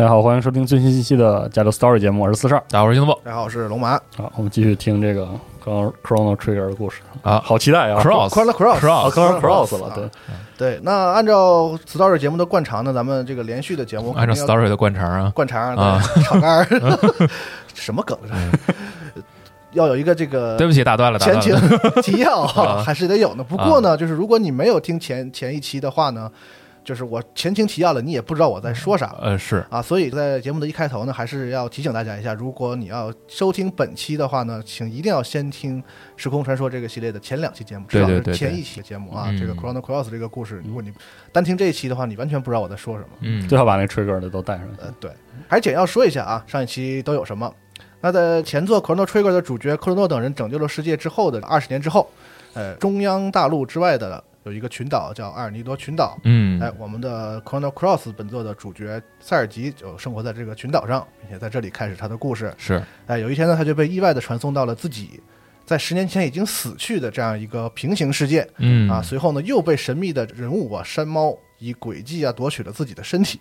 [0.00, 2.60] 大家好，欢迎收听最新一期的《加州 Story》节目，我是四十二。
[2.70, 4.00] 大家好，我是金子大家好，我是龙马。
[4.16, 5.26] 好，我们继续听这个
[5.62, 7.02] 刚刚 Chrono Trigger 的故事。
[7.20, 7.38] 啊。
[7.44, 8.02] 好期待啊。
[8.02, 10.08] Cross Chrono Cross Cross Cross Cross 了，对，
[10.56, 16.00] 对，那按照 Story 节目的惯常呢，咱们这个连续的节目按照 story 的惯常啊，惯常啊。
[16.14, 16.66] 对 炒肝儿，
[17.74, 18.18] 什么梗？
[19.72, 21.78] 要有一个这个对不起，打断了，打前断了。
[22.00, 22.82] 情提要 啊。
[22.82, 23.44] 还是得有呢。
[23.44, 26.30] 不过呢，就是如果你没有听前前一期的话呢，
[26.84, 29.14] 就是我前情提要了，你也不知道我在说啥。
[29.20, 35.82] 呃，是啊，所以在节目的一开头呢，还是要提醒大家一下，如果你要收听本期的话呢，请一定要先听
[36.16, 39.26] 《时空传说》这个系列的前两期节目，至少是前一期的节目啊。
[39.28, 40.92] 嗯这个 Chrono Cross 这个故事，如果你
[41.32, 43.08] 单听这一期的话，你完全不知道我在说什么。
[43.20, 44.72] 嗯，最好把那 Trigger 的都带上去。
[44.82, 45.10] 呃，对，
[45.48, 47.52] 还简要说一下啊，上一期都有什么？
[48.02, 52.10] 那在前作《Chrono Trigger》的主角克罗诺等人拯救了世界之后的二十年之后，
[52.54, 56.18] 呃，中央大陆之外的有一个群岛叫阿尔尼多群岛。
[56.24, 62.52] 嗯哎，我们的 Chrono Cross 本作的主角塞尔吉就生活在这个群岛上，并且在这里开始他的故事。
[62.56, 65.20] 是哎，有一天呢，他就被意外的传送到了自己
[65.66, 68.48] 在十年前已经死去的这样一个平行世界。
[68.58, 73.38] 嗯啊，随后呢又被神秘的人物啊山猫以诡计啊夺取了自己的身体，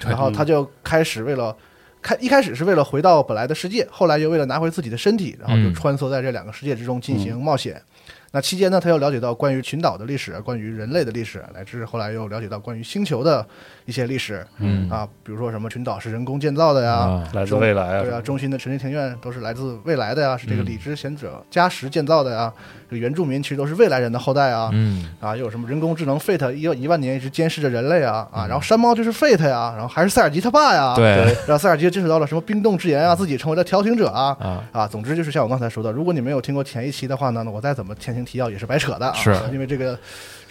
[0.00, 1.54] 然后他就开始为了
[2.00, 7.82] 开一开始是为了回到本来的世界，后来又为了拿回自己的身体，然后就嗯穿梭在这两个世界之中进行冒险。
[8.30, 13.46] 那期间呢，他又了解到关于群岛的历史，关于人类的历史，乃至后来又了解到关于星球的
[13.88, 22.52] 一些历史嗯啊，比如说什么群岛是人工建造的呀，啊来自未来对啊，啊，中心的神之庭院都是来自未来的呀，是这个嗯理之贤者加时建造的呀。
[22.90, 24.68] 这个原住民其实都是未来人的后代啊。
[24.74, 31.06] 嗯啊，又有什么人工智能 Fate 一一万年一直监视着人类啊啊，嗯然后山猫就是 Fate 呀，然后还是塞尔吉他爸呀。，对
[31.46, 34.36] 然后塞尔吉接触到了什么冰冻之炎啊，自己成为了调停者啊。
[34.38, 39.14] 啊啊，总之就是像我刚才说的，如果你没有听过前一期的话呢，那我再怎么前情提要也是白扯的啊。
[39.14, 39.98] 是因为这个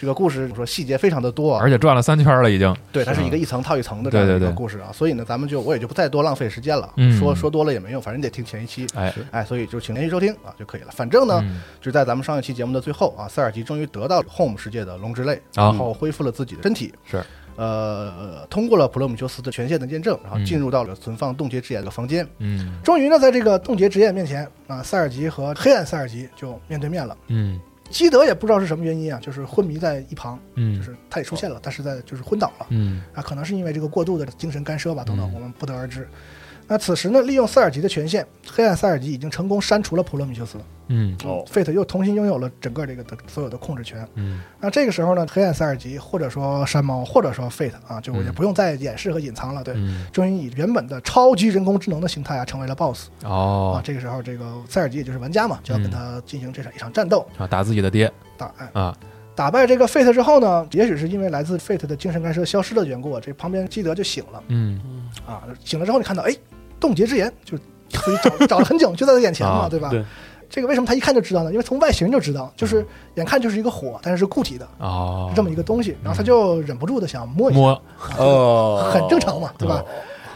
[0.00, 2.74] 这个故事说细节非常的多啊，而且转了三圈了已经。
[2.92, 8.86] 对，它是一个一层套一层的这样一个故事啊，所以呢，咱们就我也就不再多浪费时间了，嗯说说多了也没用，反正你得听前一期。
[8.94, 10.88] 哎，哎，所以就请连续收听啊就可以了。
[10.92, 17.20] 反正呢，嗯就在咱们上一期节目的最后啊，塞尔吉终于得到 Home 世界的龙之泪，啊然后恢复了自己的身体，是
[17.56, 22.24] 呃，通过了普罗米修斯的权限的验证，然后进入到了存放冻结之眼的房间。
[22.38, 27.16] 嗯终于呢，在这个冻结之眼面前啊，塞尔吉和黑暗塞尔吉就面对面了。
[27.26, 32.66] 嗯基德也不知道是什么原因啊，就是昏迷在一旁，就嗯是他也出现了，但是在就是昏倒了。
[32.70, 36.06] 嗯啊，可能是因为这个过度的精神干涉吧，等等，嗯我们不得而知。
[36.70, 44.06] 那此时呢，利用塞尔吉的权限，黑暗塞尔吉已经成功删除了普罗米修斯，嗯哦，Fate 又重新拥有了整个这个的所有的控制权。
[44.16, 53.80] 嗯那这个时候呢，黑暗塞尔吉或者说山猫或者说 Fate 啊，就也不用再掩饰和隐藏了，对，嗯终于以原本的超级人工智能的形态啊，成为了 BOSS 啊哦。
[53.82, 57.26] 这个时候，这个塞尔吉也就是玩家嘛，就要跟他进行这场一场战斗。
[57.38, 58.94] 啊，打自己的爹打哎啊，
[59.34, 64.78] 打败这个 Fate 之后呢，也许是因为来自 Fate 的精神干涉消失的缘故，这旁边基德就醒了嗯
[65.26, 65.44] 啊。
[65.64, 66.34] 醒了之后，你看到哎，
[66.80, 67.56] 冻结之眼就
[67.90, 69.88] 所以找找了很久，就在他眼前嘛，啊对吧？
[69.90, 70.04] 对
[70.50, 71.50] 这个为什么他一看就知道呢？
[71.50, 72.86] 因为从外形就知道，就是
[73.16, 77.82] 眼看就是一个火，但是是固体的哦是，这么一个东西，然后他就忍不住的想摸一下，摸
[78.18, 79.84] 哦很正常嘛，对吧？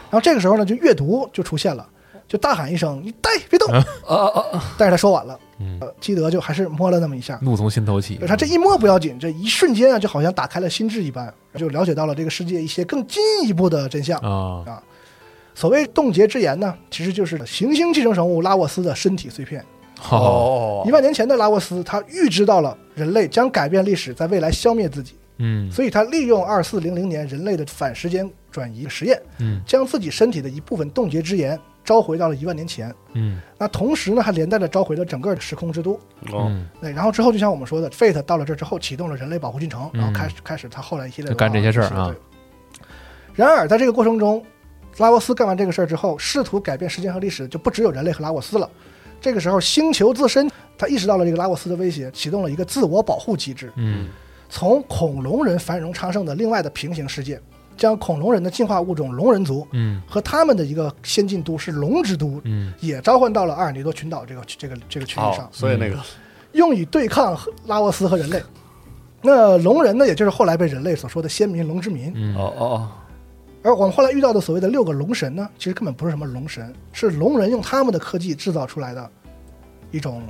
[0.09, 1.87] 然后这个时候呢，就阅读就出现了，
[2.27, 4.63] 就大喊一声：“你呆，别动！”啊啊啊！
[4.77, 7.39] 但是他说晚了，嗯，呃，基德就还是摸了那么一下。
[7.41, 8.19] 怒从心头起。
[8.27, 14.19] 他这一摸不要紧，这一瞬间啊，就好像打开了心智一般，就了解到了这个世界一些更进一步的真相。
[14.19, 14.63] 啊
[15.55, 19.63] 所谓冻结之炎呢，其实就是行星寄生生物拉沃斯的身体碎片。
[20.09, 20.83] 哦哦。
[20.85, 25.71] 一万年前的拉沃斯，他预知到了人类将改变历史，在未来消灭自己，嗯。
[25.71, 32.93] 所以他利用二四零零年人类的反时间转移实验，嗯将自己身体的一部分冻结之炎召回到了一万年前。
[33.13, 33.39] 嗯。
[33.57, 35.93] 那同时呢，还连带着召回了整个时空之都。
[36.31, 36.47] 哦。
[36.49, 42.13] 嗯，对，然后之后就像我们说的，Fate 到了这之后，启动了人类保护进程，嗯然后开始开始他后来一系列的干这些事儿啊。
[43.35, 44.43] 然而，在这个过程中，
[44.97, 48.69] 拉沃斯干完这个事儿之后，试图改变时间和历史，就不只有人类和拉沃斯了。
[49.19, 54.07] 这个时候，星球自身他意识到了这个拉沃斯的威胁，启动了一个自我保护机制，嗯
[54.49, 57.41] 从恐龙人繁荣昌盛的另外的平行世界，
[57.75, 65.97] 将恐龙人的进化物种龙人族嗯和他们的一个先进都市龙之都，嗯也召唤到了阿尔尼多群岛这个这个这个区域上哦，，所以那个
[66.51, 67.35] 用以对抗
[67.65, 68.39] 拉沃斯和人类。
[69.21, 72.11] 那龙人呢，也就是后来被人类所说的先民龙之民。
[72.13, 72.91] 嗯哦哦哦，
[73.63, 79.09] 而我们后来遇到的所谓的六个龙神呢，其实根本不是什么龙神，是龙人用他们的科技制造出来的
[79.91, 80.21] 一种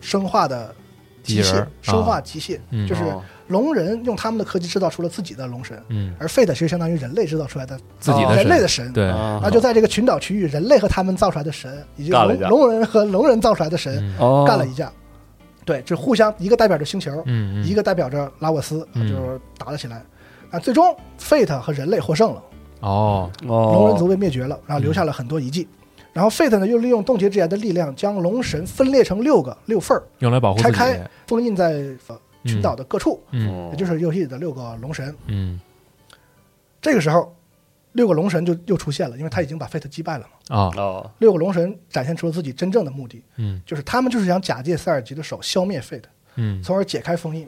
[0.00, 0.74] 生化的
[1.22, 8.92] 机械生化啊机械，嗯就是哦龙人用他们的科技制造出了自己的龙神，嗯，而 Fate 其实相当于人类制造出来的自己的人类的神。
[8.92, 14.14] 对，啊那就在这个群岛区域，人类和他们造出来的神，以及龙龙人和龙人造出来的神
[14.46, 14.90] 干了一架。
[15.64, 20.04] 对，就互相一个代表着星球，嗯一个代表着拉沃斯，就是打了起来。
[20.50, 22.42] 啊，最终 Fate 和人类获胜了，
[22.80, 25.66] 哦哦，龙人族被灭绝了，然后留下了很多遗迹。
[26.12, 35.14] 然后 Fate 呢，又利用冻结之眼的力量，将龙神分裂成六个六份儿，用来保护，拆开封印在呃群岛的各处，嗯也就是游戏里的六个龙神。
[35.26, 35.60] 嗯
[36.80, 37.34] 这个时候，
[37.92, 40.56] 六个龙神就又出现了，因为他已经把 Fate 击败了嘛。
[40.56, 46.04] 啊哦六个龙神展现出了自己真正的目的，嗯就是他们就是想假借塞尔吉的手消灭 Fate，
[46.36, 47.46] 嗯从而解开封印。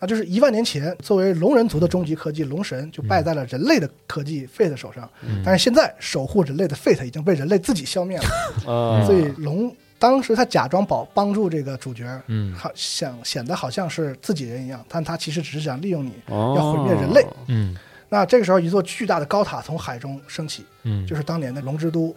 [0.00, 5.08] 那就是一万年前，作为龙人族的终极科技，龙神就败在了人类的科技 Fate 手上。
[5.22, 8.24] 嗯但是现在，守护人类的 Fate 已经被人类自己消灭了，
[8.72, 17.26] 啊， 所以龙当时他假装保帮助这个主角，嗯好想显得好像是自己人一样，但他其实只是想利用你，哦要毁灭人类。
[17.48, 17.76] 嗯
[18.08, 22.16] 那这个时候，一座巨大的高塔从海中升起，嗯，就是当年的龙之都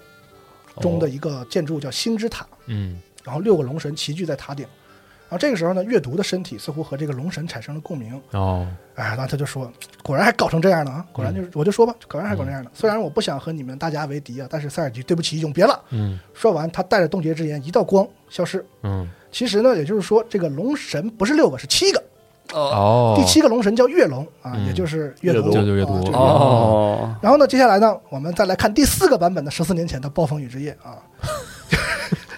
[0.81, 2.47] 中的一个建筑，叫星之塔。
[2.67, 4.65] 嗯然后六个龙神齐聚在塔顶。
[5.33, 8.21] 然后这个时候呢，阅读的身体似乎和这个龙神产生了共鸣。
[8.33, 9.67] 哦哎，然后他就说
[10.03, 11.03] ：“果然还搞成这样了啊！
[11.11, 12.69] 果然就是，我就说吧，果然还搞成这样的。
[12.75, 15.81] 虽然我不想和你们大家为敌啊，但是塞尔吉，对不起，永别了。
[15.89, 18.63] 嗯”说完，他带着冻结之炎，一道光消失。
[18.83, 22.03] 嗯其实呢，也就是说，这个龙神不是六个，是七个。
[22.53, 31.01] 哦，第七个龙神叫月龙啊，嗯也就是月读，阅读就就阅读啊就是哦，然后呢，接下来呢，我们再来看第四个版本的十四年前的暴风雨之夜啊。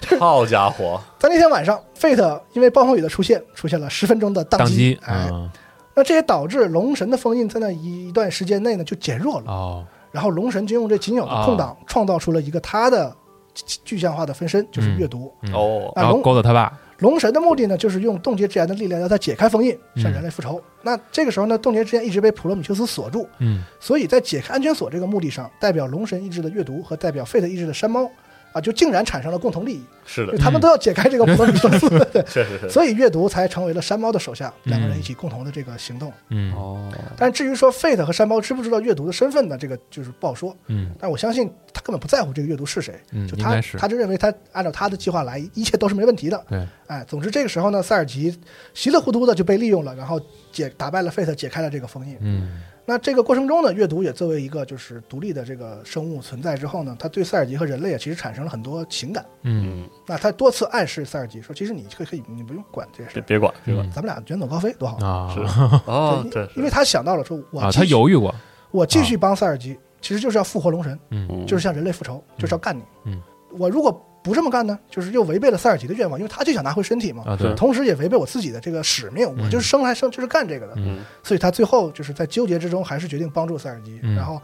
[0.20, 5.50] 好家伙，在那天晚上，Fate 因为暴风雨的出现，出现了十分钟的宕宕机，哎，嗯。
[5.94, 9.84] 那这也导致龙神的封印在那一段时间内呢就减弱了，哦。
[10.12, 13.14] 然后龙神就用这仅有的空档创造出了一个他的
[13.54, 15.32] 具具象化的分身，就是阅读。
[15.42, 20.62] 嗯哦，啊然后勾搭他爸，龙神的目的呢，就是用冻结之炎的力量让他解开封印，向人类复仇。
[20.82, 23.62] 那这个时候呢，冻结之炎一直被普罗米修斯锁住，嗯。
[23.80, 28.08] 所以在解开安全锁这个目的上，代表龙神意志的阅读和代表 Fate 意志的山猫
[28.56, 36.10] 啊，就竟然产生了共同利益，是的，他们都要解开这个普罗米修斯，对，确实是，所以阅读才成为了山猫的手下，两个人一起共同的这个行动。
[36.30, 39.58] 嗯哦，但至于说 Fate 和山猫知不知道阅读的身份呢？
[39.58, 40.56] 这个就是不好说。
[40.68, 46.42] 嗯但我相信他根本不在乎这个阅读是谁，嗯就他他就认为他按照他的计划来，一切都是没问题的。
[46.48, 48.34] 对，哎，总之这个时候呢，塞尔吉
[48.72, 50.18] 稀里糊涂的就被利用了，然后
[50.50, 52.16] 解打败了 Fate，解开了这个封印。
[52.20, 59.26] 嗯那这个过程中呢，阅读也作为一个就是独立的这个生物存在之后呢，他对塞尔吉和人类啊其实产生了很多情感。
[59.42, 59.82] 嗯。
[59.82, 63.90] 嗯，那他多次暗示塞尔吉说，其实你可以可以，你不用管这些事，别别管，别管，嗯。
[63.90, 64.96] 咱们俩远走高飞多好。
[65.04, 65.34] 啊。
[65.34, 65.40] 是。
[65.90, 68.32] 哦，对对，因为他想到了说，我啊，继续他犹豫过，
[68.70, 71.44] 我继续帮塞尔吉，其实就是要复活龙神，嗯。
[71.44, 72.82] 就是向人类复仇，就是要干你。
[73.06, 80.72] 嗯，我如果不这么干呢，就是又违背了塞尔吉的愿望，因为他就想拿回身体嘛，啊，对，同时也违背我自己的这个使命，我就是生来生就是干这个的。
[80.78, 81.04] 嗯。
[81.22, 84.16] 所以他最后就是在纠结之中，还是决定帮助塞尔吉，嗯。
[84.16, 84.42] 然后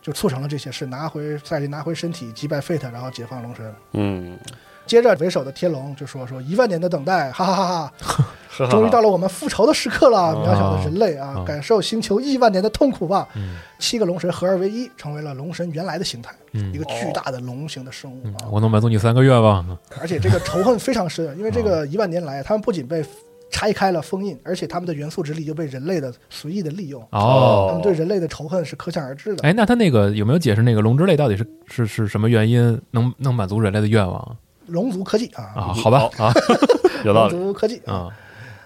[0.00, 3.74] 就促成了这些事，拿回塞尔吉拿回身体，击败 Fate，然后解放龙神。
[3.94, 4.38] 嗯，
[4.86, 8.24] 接着为首的天龙就说说一万年的等待，哈哈哈哈，
[8.56, 13.28] 终终于到了我们复仇的时刻了，哦渺小的人类啊，哦感受星球亿万年的痛苦吧。
[13.34, 18.22] 嗯七个龙神合二为一，成为了龙神原来的形态，嗯一个巨大的龙形的生物。
[18.50, 19.76] 我能满足你三个愿望。
[20.00, 23.04] 而且这个仇恨非常深，因为这个一万年来，他们不仅被
[23.50, 27.02] 拆开了封印，而且他们的元素之力又被人类的随意的利用。
[27.10, 29.46] 哦他们对人类的仇恨是可想而知的。
[29.46, 35.72] 哎，那他那个有没有解释那个龙之泪到底是是是什么原因能能满足人类的愿望龙族科技啊，啊？
[35.72, 37.32] 好吧 啊龙有道理。
[37.32, 37.94] 族科技啊。
[37.94, 38.16] 啊，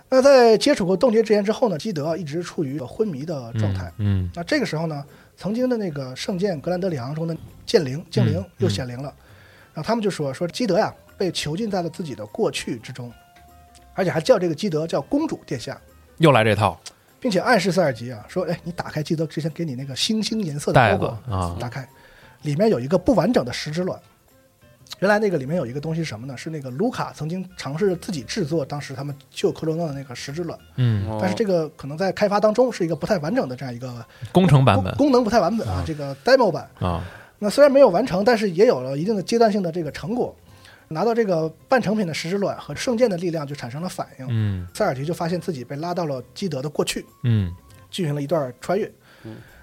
[0.09, 3.93] 那在接触过冻结之炎之后呢，基德一直处于一个昏迷的状态。
[3.99, 5.05] 嗯那这个时候呢，
[5.37, 7.37] 曾经的那个圣剑格兰德里昂中的
[7.67, 9.13] 剑灵精灵嗯又显灵了，
[9.75, 13.13] 然后他们就说说基德呀被囚禁在了自己的过去之中，
[13.95, 15.79] 而且还叫这个基德叫公主殿下，
[16.19, 16.81] 又来这套
[17.21, 21.87] 并且暗示塞尔吉啊说，哎，你打开基德之前给你那个星星颜色的包裹，啊打开，
[22.43, 24.01] 里面有一个不完整的石之卵。
[25.01, 26.37] 原来那个里面有一个东西是什么呢？
[26.37, 31.19] 是那个卢卡曾经尝试着自己制作，当时他们救克罗诺的那个石之卵，嗯。
[31.21, 34.95] 但是这个可能在开发当中是一个不太完整的这样一个工程版本。
[34.97, 36.69] 功功能不太完整啊，这个 demo 版。
[36.81, 37.05] 啊。
[37.39, 40.35] 那虽然没有完成，但是也有了一定的阶段性的这个成果。
[40.89, 44.67] 拿到这个半成品的石之卵和圣剑的力量就产生了反应，嗯。
[44.75, 47.55] 塞尔提就发现自己被拉到了基德的过去，嗯。
[47.91, 48.91] 进行了一段穿越。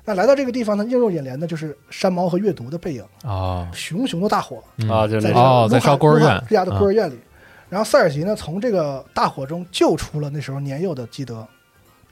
[0.05, 7.19] 那来到这个地方呢，映入眼帘的就是山猫和阅读的背影，啊熊熊的大火嗯啊，就在这个哦在个卢卡烧孤儿院卢卡之家的孤儿院里。
[7.67, 11.45] 然后塞尔吉呢，从这个大火中救出了那时候年幼的基德。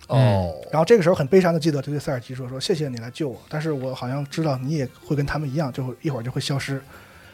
[0.08, 6.82] 哦，然后这个时候很悲伤的基德就对塞尔吉说：“说谢谢你来救我，但是我好像知道你也会跟他们一样，就会一会儿就会消失。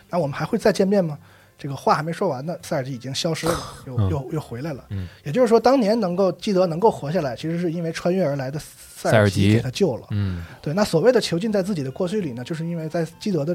[0.10, 1.18] 那我们还会再见面吗？”
[1.60, 3.54] 这个话还没说完呢，塞尔吉已经消失了，
[3.86, 4.10] 又嗯。
[4.10, 4.86] 又又回来了。
[4.90, 5.08] 嗯。
[5.26, 10.08] 也就是说，当年能够基德能够活下来，其实是因为穿越而来的塞塞尔吉吉给他救了。
[10.12, 10.46] 嗯。
[10.62, 13.54] 对，那所谓的囚禁在自己的过去里呢，就是因为在基德的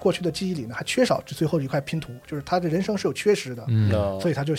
[0.00, 3.88] 过去的记忆里呢，还缺少这最后一块拼图，就是他的人生是有缺失的，嗯，
[4.20, 4.52] 所以他就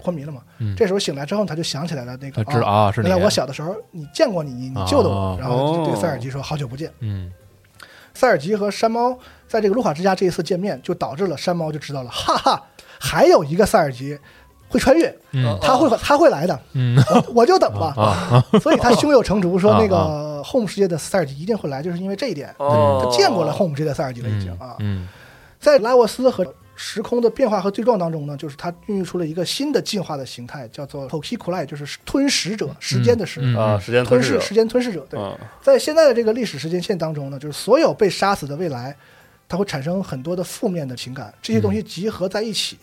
[0.00, 0.40] 昏迷了嘛。
[0.58, 0.74] 嗯。
[0.74, 6.90] 这时候醒来之后，他就想起来了那个他知道啊是你原来我小的时候你见过你，你你救的我，哦然后就对塞尔吉说好久不见。
[7.00, 7.30] 嗯
[8.14, 12.62] 塞尔吉和山猫在这个卢卡之家这一次见面，就导致了山猫就知道了，哈哈，
[12.98, 14.18] 还有一个塞尔吉
[14.68, 17.94] 会穿越，嗯他会他会来的，嗯我我就等吧。
[17.96, 24.76] 啊所以他胸有成竹，说那啊个 Home 世界的塞尔吉一定会来，就是因为这一点，哦他见过了 Home 世界的塞尔吉了已经啊。
[24.78, 25.08] 嗯
[25.58, 33.54] 在拉沃斯和时空的变化和对撞当中呢，就是它孕育出了一个新的进化的形态，叫做 Tokikulai，就是吞食者，时间的时，嗯。
[33.54, 35.06] 啊，时间吞噬，吞噬时间吞噬者。
[35.10, 35.38] 对，嗯。
[35.60, 38.96] 在现在的这个历史时间线当中呢，就是所有被杀死的未来，
[39.46, 42.78] 它会产生很多的负面的情感，这些东西集合在一起，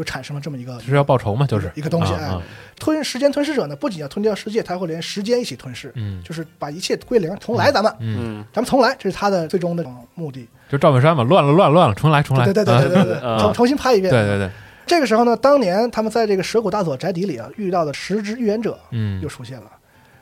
[0.00, 2.14] 就产生了这么一个就是要报仇嘛，就是一个东西。
[2.14, 2.42] 哎啊啊，
[2.78, 10.48] 吞时间吞噬者呢，不仅要吞掉世界，他会连时间一起吞噬，嗯就是把一切归零，重来，咱们，嗯，嗯咱们重来，这是他的最终的目的。
[10.70, 14.10] 就赵本山嘛，乱了乱了乱了，重来重来，对对对对对对啊，重重新拍一遍。
[14.10, 14.50] 对对对，
[14.86, 19.70] 这个时候呢，当年他们在这个蛇谷大佐宅邸里啊遇到的十只预言者嗯又出现了。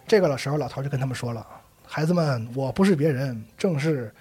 [0.09, 1.47] 这个时候，老头就跟他们说了
[1.87, 4.13] ：“孩子们，我不是别人，正是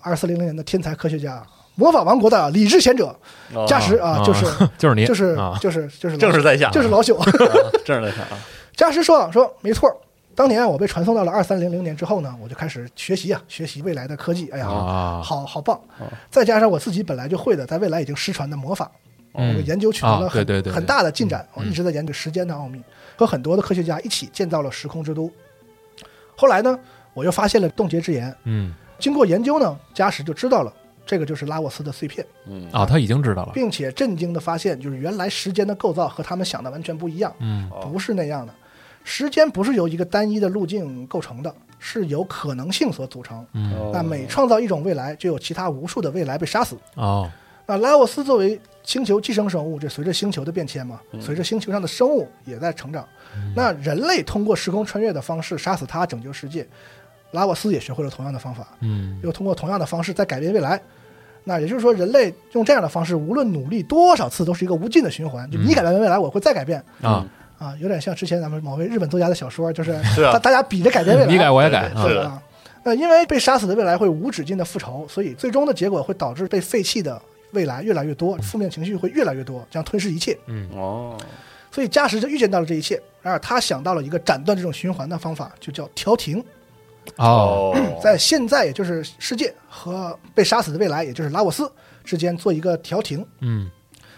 [0.00, 3.14] 二四零零年的天才科学家，魔法王国的理智贤者
[3.54, 4.44] 哦加时啊，就是
[4.78, 7.18] 就是你，就是啊就是就是正是在下，就是老朽。
[7.18, 7.24] 啊
[7.84, 8.38] 正是在下啊，
[8.76, 9.90] 加什说说没错。”
[10.34, 14.48] 当年我被传送到了二三零零年之后呢，我就开始学习啊，学习未来的科技。
[14.48, 16.08] 哎呀，啊好好棒啊！
[16.30, 18.90] 再加上我自己本来就会的，在未来已经失传的魔法，
[19.34, 21.46] 嗯这个研究取得了啊很、很大的进展。
[21.54, 22.80] 嗯我一直在研究时间的奥秘，
[23.14, 25.30] 和很多的科学家一起建造了时空之都。
[26.34, 26.78] 后来呢，
[27.12, 30.72] 我又发现了冻结之炎，嗯经过研究呢，加时就知道了
[31.04, 38.54] 这个就是拉沃斯的碎片，嗯啊，他已经知道了，并且震惊的发现，就是原来时间的构造和他们想的完全不一样，嗯不是那样的。
[39.04, 43.44] 时间不是由一个单一的路径构成的，是由可能性所组成。
[43.52, 46.76] 嗯那每创造一种未来，就有其他无数的未来被杀死。
[46.94, 47.28] 哦
[47.64, 53.06] 那拉沃斯作为星球寄生生物，这随着星球的变迁嘛，随着星球上的生物也在成长。
[53.54, 56.66] 那人类通过时空穿越的方式杀死他，拯救世界。
[57.32, 59.18] 拉沃斯也学会了同样的方法，嗯。
[59.22, 60.80] 又通过同样的方式在改变未来。
[61.44, 65.50] 那也就是说，人类用这样的方式，无论努力多少次，都是一个无尽的循环。
[65.50, 66.80] 就你改变未来，我会再改变。
[67.00, 67.26] 啊，
[67.58, 69.92] 啊，有点像之前咱们某位日本作家的小说，就是
[70.32, 72.28] 大大家比着改变未来， 你改我也改是的。
[72.28, 72.40] 啊。
[72.84, 77.20] 那因为被杀死的未来会无止境的复仇，所以最终的结果会导致被废弃的
[77.50, 80.38] 未来越来越多，负面情绪会越来越多，将吞噬一切。
[80.46, 80.68] 嗯。
[80.76, 81.18] 哦，
[81.72, 86.44] 所以加时就预见到了这一切，然而他想到了一个斩断这种循环的方法，就叫调停。
[87.16, 91.70] 哦，在现在，也就是世界和被杀死的未来，也就是拉沃斯
[92.04, 93.26] 之间做一个调停。
[93.40, 93.70] 嗯。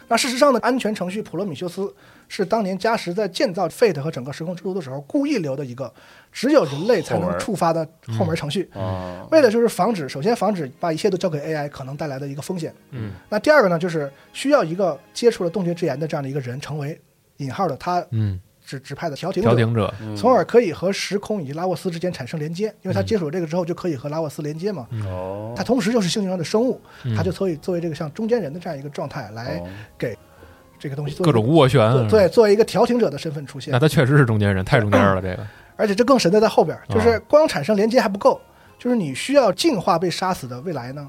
[0.07, 1.93] 那事实上呢，安全程序普罗米修斯
[2.29, 5.91] 是当年加什在建造 Fate 和整个时空之路的时候故意留的一个
[6.31, 7.89] 只有人类才能触发的
[8.19, 12.73] 后门程序，啊，为了就是防止，首先防止把一切都交给 AI 可能带来的一个风险。
[12.91, 13.13] 嗯。
[13.31, 17.01] 那第二个呢，就是需要一个接触了洞穴之眼的这样的一个人成为
[17.39, 19.49] 引号的他嗯，指指派的调停者。
[19.51, 20.17] 调停者，嗯。
[20.17, 24.89] 从而可以和时空以及拉沃斯之间产生连接，因为他接触了这个之后就可以和拉沃斯连接嘛。
[25.07, 27.15] 哦，他同时又是星球上的生物，嗯。
[27.15, 29.63] 他就可以作为这个像中间人的这样一个状态来
[29.99, 30.17] 给
[30.79, 33.73] 这个东西做各种斡旋，啊对，作为一个调停者的身份出现。
[33.73, 33.79] 那。
[33.79, 37.21] 他确实是中间人，太中间了，这个， 而且这更神的在后边，就是啊。
[37.29, 38.41] 光产生连接还不够，
[38.79, 41.09] 就是你需要净化被杀死的未来呢，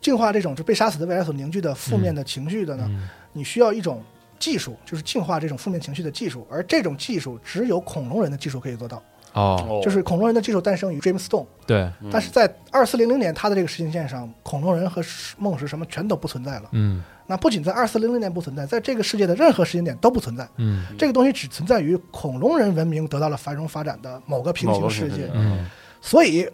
[0.00, 3.08] 净化这种就被杀死的未来所凝聚的负面的情绪的呢，嗯。
[3.34, 4.02] 你需要一种
[4.42, 9.00] 技术，就是净化这种负面情绪的技术，而这种技术只有恐龙人的技术可以做到，
[9.34, 11.46] 哦，哦就是恐龙人的技术诞生于 James Stone。
[11.64, 15.00] 对，但是在二四零零年，它的这个时间线上，恐龙人和
[15.38, 16.68] 梦石什么全都不存在了。
[16.72, 17.00] 嗯。
[17.28, 20.46] 那不仅在二四零零年不存在，在这个世界的任何时间点都不存在。
[20.56, 20.84] 嗯。
[20.98, 25.30] 这个东西只存在于恐龙人文明得到了繁荣发展的某个平行世界。
[25.32, 25.64] 嗯，
[26.00, 26.46] 所以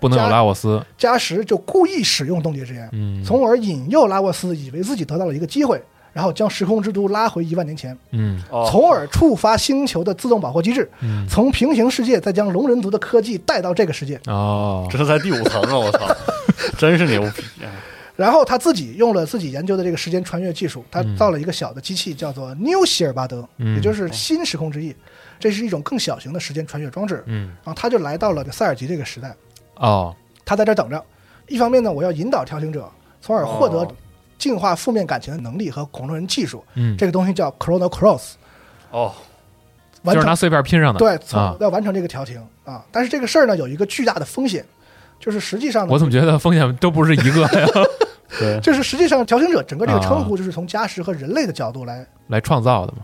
[0.00, 3.22] 不能有拉沃斯，加什就故意使用冻结之眼，嗯。
[3.24, 5.80] 从而引诱拉沃斯以为自己得到了一个机会，
[6.16, 14.18] 然后将时空之都拉回一万年前，嗯哦从而触发星球的自动保护机制，嗯，从平行世界再将龙人族的科技带到这个世界。
[14.26, 15.76] 哦，这是在第五层啊！
[15.76, 16.08] 我操，
[16.78, 17.68] 真是牛逼啊！
[18.16, 24.96] 然后他自己用了自己研究的这个时间穿越技术，他嗯造了一个小的机器，叫做 New 希尔巴德，嗯也就是新时空之翼。
[25.38, 27.22] 这是一种更小型的时间穿越装置。
[27.26, 29.36] 嗯然后他就来到了塞尔吉这个时代，
[29.74, 31.04] 哦，他在这儿等着。
[31.46, 32.88] 一方面呢，我要引导调停者，
[33.20, 33.92] 从而获得哦
[34.46, 36.64] 净化负面感情的能力和恐龙人技术。
[36.74, 38.34] 嗯，这个东西叫 Chrono Cross，
[38.92, 39.12] 哦，
[40.02, 42.84] 完成就是拿碎片拼上的，对，从啊，要完成这个调停啊。
[42.92, 44.64] 但是这个事儿呢，有一个巨大的风险，
[45.18, 47.66] 就是实际上呢，我怎么觉得风险都不是一个呀？
[48.38, 50.24] 对，就是实际上调停者整个这个称啊。
[50.24, 52.98] 呼就是从加时和人类的角度来来创造的嘛，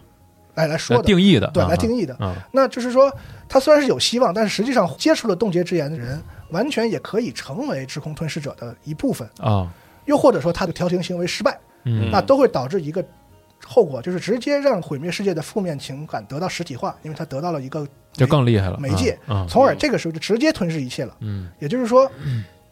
[0.54, 1.68] 来来来说的，定义的，对，啊。
[1.68, 2.14] 来定义的。
[2.20, 3.12] 啊，那就是说，
[3.48, 6.20] 他虽然是有希望，但是实际上接触了冻结之眼的人，
[6.50, 9.68] 完全也可以成为时空吞噬者的一部分，啊，
[10.04, 12.10] 又或者说他的调停行为失败，嗯。
[12.10, 13.04] 那都会导致一个
[13.64, 19.16] 后果，就是直接让毁灭世界的负面情感得到实体化，因为他得到了一个就更厉害了，媒介。
[19.26, 21.16] 啊，从而这个时候就直接吞噬一切了。
[21.20, 21.48] 嗯。
[21.58, 22.10] 也就是说，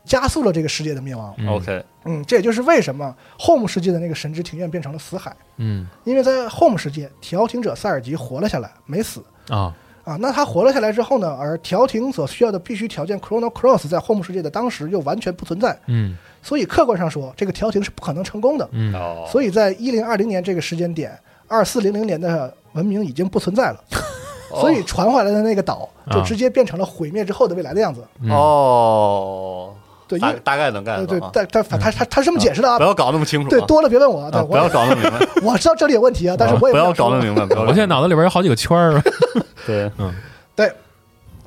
[0.04, 1.34] 加速了这个世界的灭亡。
[1.38, 1.48] 嗯。
[1.48, 5.86] OK，嗯，这也就是为什么 Home 世界的那个神之庭院变成了死海，嗯。
[6.04, 9.24] 因为在 Home 世界，调停者塞尔吉活了下来，没死。
[9.48, 9.74] 啊，
[10.10, 11.36] 啊，那他活了下来之后呢？
[11.38, 18.68] 而调停所需要的必须条件 Chrono Cross 在 Home 世界的当时又完全不存在，嗯所以客观上说，这个调停是不可能成功的。
[18.72, 23.84] 嗯哦，所以在一零二零年这个时间点，二四零零年的文明已经不存在了，
[24.60, 28.02] 所以传回来的那个岛就啊直接变成了毁灭之后的未来的样子。
[28.22, 29.72] 嗯哦，
[30.10, 32.76] 对，因大为大概能 get 呃对到啊，但但反他他他是这么解释的啊。
[32.76, 39.00] 不，要搞那么清楚啊，对，多了别问我，不要搞那么明白， 我知道这里有问题啊，但是我也不要搞那么明白，我现在脑子里边有好几个圈儿，
[39.64, 40.12] 对，嗯。
[40.56, 40.70] 对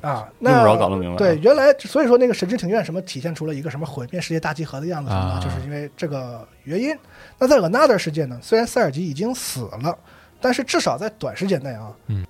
[0.00, 1.18] 啊，用那不着搞那么明白啊。
[1.18, 5.40] 对，原来所以说那个神之庭院什么体现出了一个什么毁灭世界大集合的样子什么的，啊。
[5.40, 6.96] 就是因为这个原因。
[7.38, 9.96] 那在 Another 世界呢，虽然塞尔吉已经死了，
[10.40, 12.24] 但是至少在短时间内啊，嗯，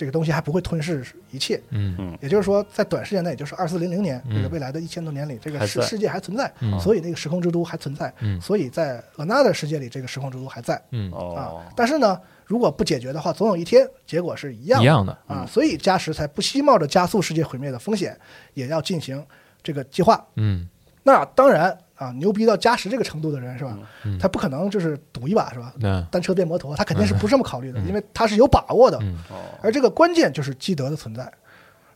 [0.00, 1.60] 这个东西还不会吞噬一切。
[1.68, 2.16] 嗯。
[2.22, 4.34] 也就是说，在短时间内，也就是二四零零年嗯。
[4.34, 6.80] 这个未来的一千多年里，这个世世界还存在，嗯。
[6.80, 8.40] 所以那个时空之都还存在，嗯。
[8.40, 10.82] 所以在 Another 世界里，这个时空之都还在。
[10.92, 14.84] 嗯，啊哦。，但是呢，如果不解决的话，总有一天结果是一样的。
[14.84, 18.18] 一样的，啊，所以加时才不惜冒着加速世界毁灭的风险，
[18.54, 19.22] 也要进行
[19.62, 20.26] 这个计划。
[20.36, 20.66] 嗯。
[21.02, 23.76] 那当然啊，牛逼到加时这个程度的人是吧？
[24.04, 25.74] 嗯他不可能就是赌一把是吧？
[26.10, 28.98] 单车变摩托，他肯定是不这么考虑的，因为他是有把握的。
[29.02, 29.18] 嗯
[29.60, 31.30] 而这个关键就是基德的存在。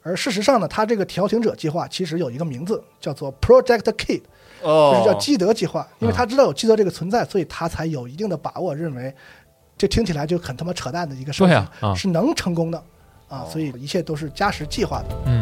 [0.02, 4.20] 而事实上呢，他这个调停者计划其实有一个名字，叫做 Project Kid，
[4.60, 5.88] 哦，就是叫基德计划。
[5.98, 9.14] 因为他知道有基德这个存在，所以他才有一定的把握，认为
[9.78, 12.76] 这听起来就很他妈扯淡的一个事情是能成功的
[13.28, 15.16] 啊哦，所以一切都是加时计划的。
[15.24, 15.40] 嗯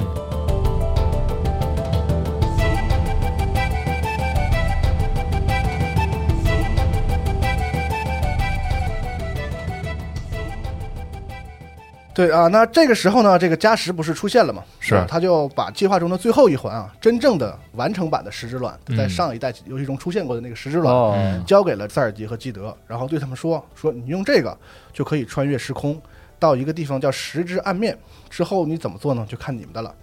[12.14, 14.62] 对啊，那这个时候呢，这个加时不是出现了吗？
[14.80, 24.56] 是啊他就把计划中的最后一环啊，真正的完成版的十之卵，嗯在上一代游戏中出现过的那个十之卵，交给了塞尔吉和基德，然后对他们说：“说你用这个
[24.92, 26.00] 就可以穿越时空，
[26.38, 27.96] 到一个地方叫十之暗面。
[28.28, 29.24] 之后你怎么做呢？
[29.28, 29.94] 就看你们的了。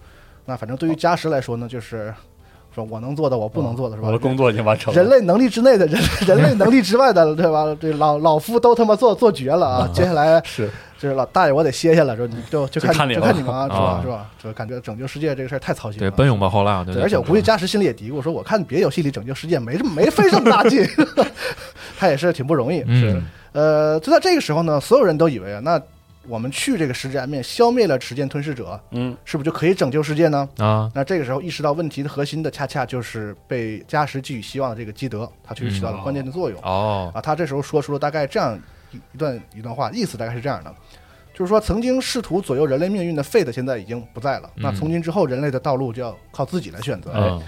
[0.45, 2.11] 那反正对于加时来说呢，就是
[2.73, 4.07] 说我能做的，我不能做的，是吧？
[4.07, 5.01] 我的工作已经完成了。
[5.01, 7.65] 人类能力之内的人， 人类能力之外的，对吧？
[7.79, 9.89] 这老老夫都他妈做做绝了啊！
[9.93, 13.83] 接下来是就是老大爷，我得歇歇了，说你就就看就看你们啊， 是吧？
[13.83, 14.25] 啊是吧？
[14.43, 16.09] 就感觉拯救世界这个事儿太操心了。
[16.09, 20.85] 对，奔涌吧后浪，对对，而且我估计加时心里也嘀咕说，我看别的游戏里拯救世界没这么没费这么大劲，
[21.97, 22.83] 他也是挺不容易。
[22.87, 25.81] 嗯呃，就在这个时候呢，所有人都以为啊，那
[26.29, 30.47] 我们去这个时间暗面消灭了时间吞噬者，嗯，是不是就可以拯救世界呢？
[30.57, 36.61] 啊，那这个时候意识到问题的核心的，恰恰就是被加时寄予希望的这个基德，他确实起到了关键的作用。
[36.61, 38.57] 哦，啊，他这时候说出了大概这样
[38.91, 40.71] 一一段一段话，意思大概是这样的，
[41.33, 47.41] 就是说曾经试图左右人类命运的 Fate 现在已经不在了，那嗯从今之后人类的道路就要靠自己来选择，嗯。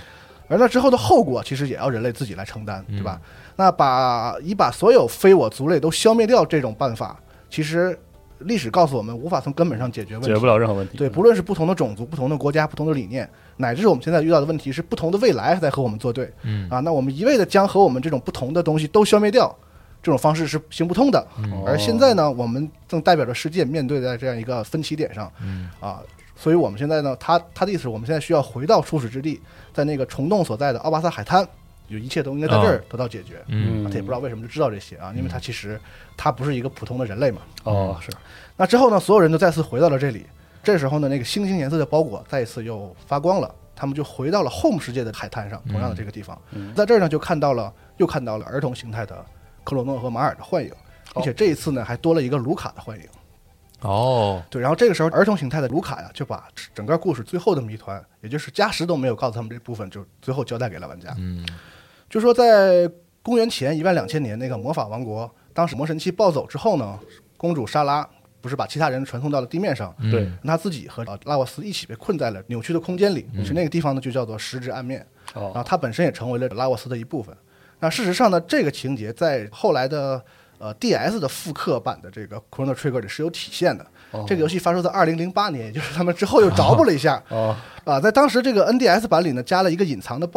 [0.48, 2.98] 而那之后的后果其实也要人类自己来承担，嗯。
[2.98, 3.22] 对吧？
[3.56, 7.17] 那把以把所有非我族类都消灭掉这种办法，
[7.50, 7.98] 其实
[8.45, 10.97] 历史告诉我们无法从根本上解决问题，解决不了任何问题。
[10.97, 16.32] 对，不论是不同的种族、不同的国家、不同的理念，乃至我们现在遇到的问题是不同的未来在和我们作对。
[16.43, 16.69] 嗯。
[16.69, 19.56] 啊，那我们一味的将和我们这种不同的东西都消灭掉，
[20.01, 21.25] 这种方式是行不通的。
[21.38, 21.63] 嗯。
[21.65, 25.32] 而现在呢，我们正代表着世界面对在这样一个分歧点上。
[25.43, 25.69] 嗯。
[25.80, 25.99] 啊，
[26.36, 29.39] 所以我们现在呢，他他的意思是我们现在需要回到初始之地，
[29.73, 31.47] 在那个虫洞所在的奥巴萨海滩，
[31.91, 33.43] 有一切都应该在这儿得到解决。
[33.47, 35.80] 嗯啊他也不知道为什么就知道这些啊，因为他其实
[36.17, 37.41] 他不是一个普通的人类嘛。
[37.63, 38.10] 哦，是
[38.56, 40.25] 那之后呢，所有人都再次回到了这里。
[40.63, 49.25] 这时候呢，那个星星颜色的包裹再一次又发光了，他们就回到了 Home 世界的海滩上，同样的这个地方，嗯在这儿呢就看到了，又看到了儿童形态的
[49.63, 50.71] 克罗诺和马尔的幻影，
[51.15, 53.06] 并且这一次呢还多了一个卢卡的幻影。
[53.82, 61.15] 哦，对，然后这个时候儿童形态的卢卡呀，就把整个故事最后的谜团，也就是加时都没有告诉他们这部分，就最后交代给了玩家。
[61.17, 61.43] 嗯
[62.12, 62.91] 就说在
[63.24, 67.00] 公元前一万两千年那个魔法王国，当时魔神器暴走之后呢，
[67.38, 68.06] 公主莎拉
[68.41, 70.12] 不是把其他人传送到了地面上，嗯。
[70.12, 70.24] 对。
[70.24, 77.34] 让他自己和呃拉沃斯一起被困在了扭曲的空间里，其实那个地方呢就叫做实质暗面，然哦后他本身也成为了拉沃斯的一部分。
[77.80, 80.21] 那事实上呢，这个情节在后来的
[80.58, 83.86] 呃 DS 的复刻版的这个 Chrono Trigger 里是有体现的。
[84.12, 84.26] 哦。
[84.28, 87.56] 这个游戏发售在二零零八年，也就是他们之后又着补了一下哦。
[87.86, 90.28] 啊，在当时这个 NDS 版里呢，加了一个隐藏的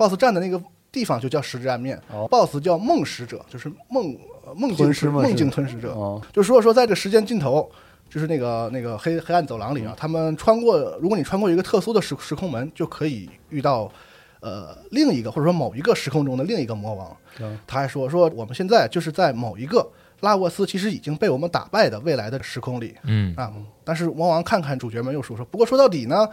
[0.00, 0.60] BOSS，BOSS 战的那个
[0.90, 5.92] 地方就叫实质暗面哦，BOSS 叫梦使者，就是梦呃梦境梦梦境吞噬者。
[5.92, 7.70] 哦就如果说在这时间尽头，
[8.08, 13.92] 就是那个那个黑黑暗走廊嗯里啊，他们穿过，如果你穿过一个特殊的时时空门，就可以遇到
[14.40, 17.16] 呃另一个或者说某一个时空中的另一个魔王。
[17.38, 19.88] 嗯他还说说我们现在就是在某一个
[20.20, 23.52] 拉沃斯其实已经被我们打败的未来的时空里嗯啊。
[23.84, 26.28] 但是魔王看看主角们又说说，不过说到底呢。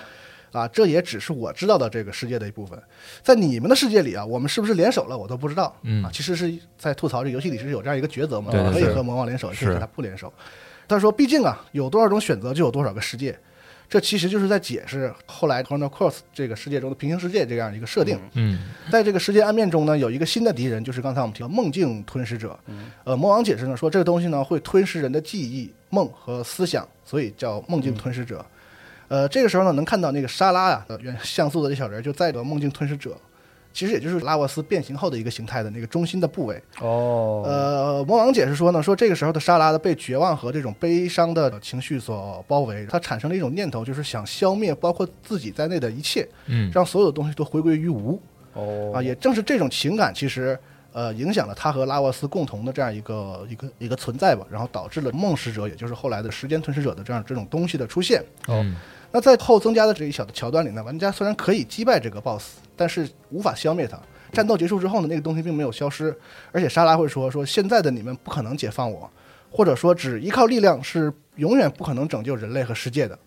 [0.57, 2.81] 啊，这也只是我知道的这个世界的一部分，
[3.21, 5.75] 在你们的世界里啊，我们是不是联手了，我都不知道。
[5.83, 10.33] 嗯啊，其实是在吐槽这游戏里是有这样一个抉择嘛，可以和魔王联手，也可以是和他不联手。
[10.87, 13.37] 他说，毕竟啊，有多少种选择就有多少个世界，
[13.89, 18.19] 这其实就是在解释后来 Chrono Cross 这个世界中的平行世界这样一个设定。
[18.33, 22.57] 嗯在这个世界暗面中呢，有一个新的敌人，就是刚才我们提到梦境吞噬者。
[23.03, 28.45] 呃，魔王解释呢说，这个东西呢会吞噬人的记忆、梦和思想，所以叫梦境吞噬者。
[29.07, 33.15] 呃，这个时候呢，能看到那个沙拉啊、呃，原像素的这小人就在这个梦境吞噬者，
[33.73, 36.61] 其实也就是拉沃斯变形后的一个形态的那个中心的部位。
[36.81, 48.19] 哦呃，魔王解释说呢，说这个时候的沙拉呢被绝望和这种悲伤的情绪所包围，他产生了一种念头，就是想消灭包括自己在内的一切，嗯让所有的东西都回归于无。
[48.53, 50.57] 哦啊，也正是这种情感，其实
[50.91, 58.23] 呃影响了他和拉沃斯共同的这样一个一个一个存在吧，然后导致了梦使者，也就是后来的时间吞噬者的这样这种东西的出现。
[58.47, 58.75] 嗯
[59.11, 63.97] 那在后增加的这一小的桥段里呢，玩家虽然可以击败这个 BOSS，但是无法消灭它。
[64.31, 66.15] 战斗结束之后呢，那个东西并没有消失，
[66.51, 69.09] 而且莎拉会说说现在的你们不可能解放我，
[69.49, 73.17] 或者说只依靠力量是永远不可能拯救人类和世界的。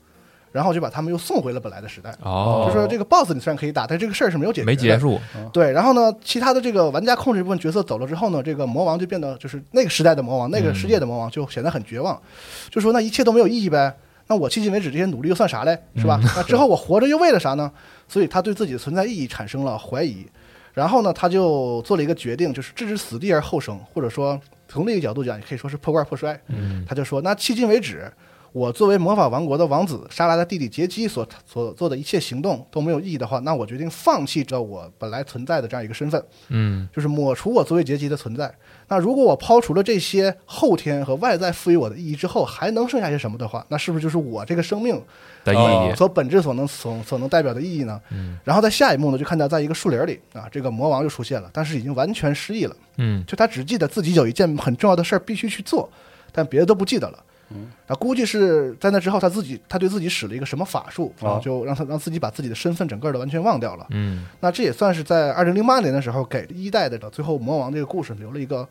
[0.53, 2.13] 然后就把他们又送回了本来的时代。
[2.23, 5.21] 哦，就说这个 BOSS 你虽然可以打，但这个事儿是没有解决的没结束，
[5.53, 12.21] 对，然后呢，其他的这个玩家控制部分角色走了之后呢，这个魔王就变得就是那个时代的魔王，那个世界的魔王就显得很绝望，
[12.69, 13.97] 就说那一切都没有意义呗。
[14.31, 15.77] 那我迄今为止这些努力又算啥嘞？
[15.97, 16.21] 是吧？
[16.37, 17.69] 那之后我活着又为了啥呢？
[18.07, 20.25] 所以他对自己的存在意义产生了怀疑。
[20.73, 26.41] 然后呢，他就做了一个决定，就是置之死地而后生，或者说从另一个角度讲，也可以说是破罐破摔。
[26.47, 28.09] 嗯他就说，那迄今为止，
[28.53, 38.55] 我作为魔法王国的王子，莎拉的弟弟杰基所所做的一切行动都没有意义的话，那我决定放弃这我本来存在的这样一个身份，嗯就是抹除我作为杰基的存在。
[38.91, 45.01] 那如果我抛除了这些后天和外在赋予我的意义之后，还能剩下些什么的话，那是不是就是我这个生命
[45.45, 48.01] 的意哦义，所本质所能所所能代表的意义呢？
[48.11, 52.75] 嗯然后在下一幕呢，就看到在一个树林里啊，这个魔王就出现了，但是已经完全失忆了。
[52.97, 55.89] 嗯就他只记得自己有一件很重要的事儿必须去做，
[56.33, 57.25] 但别的都不记得了。
[57.51, 63.87] 嗯，啊，估计是在那之后他自己他对自己使了一个什么法术啊，哦就让他让自己把自己的身份整个的完全忘掉了。
[63.91, 68.69] 嗯那这也算是在二零零八年的时候给一代的最后魔王这个故事留了一个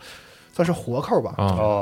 [0.60, 1.34] 算是活扣吧。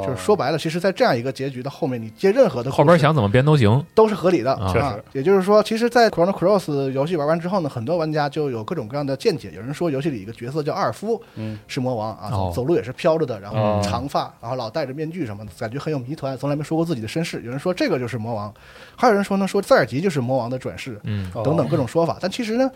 [0.06, 3.84] 就是说白了，其实，在这样一个结局的后面，你接任何的后边想怎么编都行。
[3.96, 9.52] 都是合理的啊确实也就是说，其实，在 Chrono Cross 游戏玩完之后呢，很多玩家就有各种各样的见解。
[9.56, 17.42] 有人说，游戏里一个角色叫阿尔夫，嗯是魔王啊，哦走路也是飘着的，然后哦长发，然后老戴着面具什么的，感觉很有谜团，从来没说过自己的身世。
[17.44, 18.54] 有人说这个就是魔王，
[18.96, 21.02] 还有人说呢，说塞尔吉就是魔王的转世，
[21.44, 22.18] 等等各种说法。
[22.22, 22.70] 但其实呢，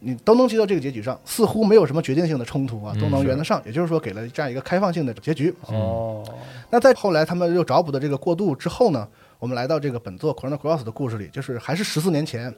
[0.00, 3.62] 你都能接到这个结局上，似乎没有什么决定性的冲突啊，嗯都能圆得上。
[3.64, 5.54] 也就是说，给了这样一个开放性的结局。
[5.66, 6.24] 哦，
[6.70, 9.06] 那在后来他们又找补的这个过渡之后呢，
[9.38, 12.52] 我们来到这个本作《Chrono Cross》的故事里，就是还是十四年前，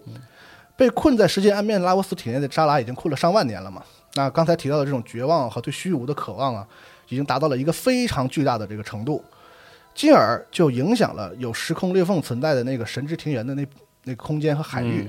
[0.77, 3.83] 被困在时间暗面拉沃斯体内的扎拉已经困了上万年了嘛。
[4.15, 6.67] 那刚才提到的这种绝望和对虚无的渴望啊，
[7.09, 9.25] 已经达到了一个非常巨大的这个程度，
[9.95, 13.67] 进而就影响了有时空裂缝存在的那个神之庭园的那
[14.05, 15.09] 那个空间和海域，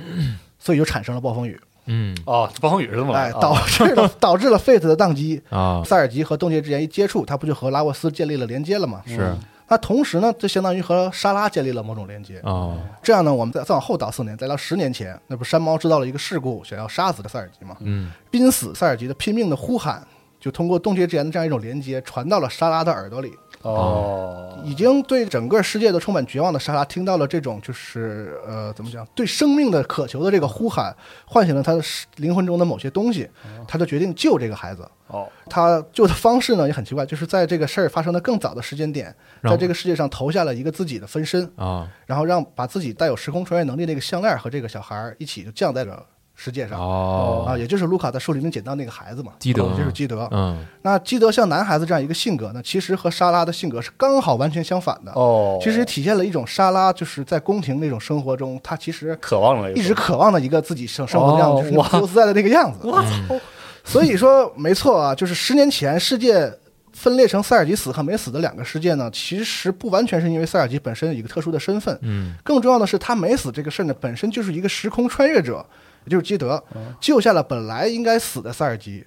[0.57, 5.41] 所以就产生了暴风雨，嗯哦，暴风雨是这么来哎，的，导致了 导致了 Fate 的宕机。
[5.49, 9.01] 啊塞尔吉和冻结之炎一接触，他不就和拉沃斯建立了连接了吗？
[9.05, 9.35] 是
[9.69, 12.39] 那同时呢，就相当于和莎拉建立了某种连接。
[12.43, 17.75] 哦这样呢，我们再再往后倒四年，再到十年前，那不山猫制造了一个事故，想要杀死塞尔吉吗？
[17.79, 20.05] 嗯濒死塞尔吉的拼命的呼喊，
[20.39, 23.33] 就通过冻结之炎的这样一种连接，传到了莎拉的耳朵里。
[23.63, 30.95] 哦，已经对整个世界都充满绝望的莎拉，听到了这种就是呃怎么讲，对生命的渴求的这个呼喊，
[31.25, 31.81] 唤醒了他的
[32.17, 33.29] 灵魂中的某些东西，
[33.67, 34.87] 他就决定救这个孩子。
[35.07, 46.05] 哦，他救的方式呢也很奇怪，就是在这个事儿发生的更早的时间点，在这个世界上投下了一个自己的分身，啊然后让把自己带有时空穿越能力那个项链和这个小孩一起就降在了
[46.43, 46.77] 世界上。
[46.77, 50.27] 啊，哦也就是卢卡在树林里捡到那个孩子嘛，基德也就是基德。
[50.31, 55.11] 嗯那基德像男孩子这样一个性格呢，其实和莎拉的性格是刚好完全相反的。
[55.13, 62.79] 哦，其实也体现了一种莎拉就是在宫廷那种生活中，她其实渴望了一直渴望的一个自己生生活的样子，哦就是那个自由自在的那个样子。
[62.83, 63.39] 我操！
[63.85, 66.51] 所以说，没错啊，就是十年前世界
[66.93, 75.65] 分裂成塞尔吉死和没死的两个世界呢，其实不完全是因为塞尔吉本身有一个特殊的身份，嗯更重要的是他没死这个事儿呢，本身就是一个时空穿越者，
[76.05, 76.63] 也就是基德
[76.99, 79.05] 救下了本来应该死的塞尔吉，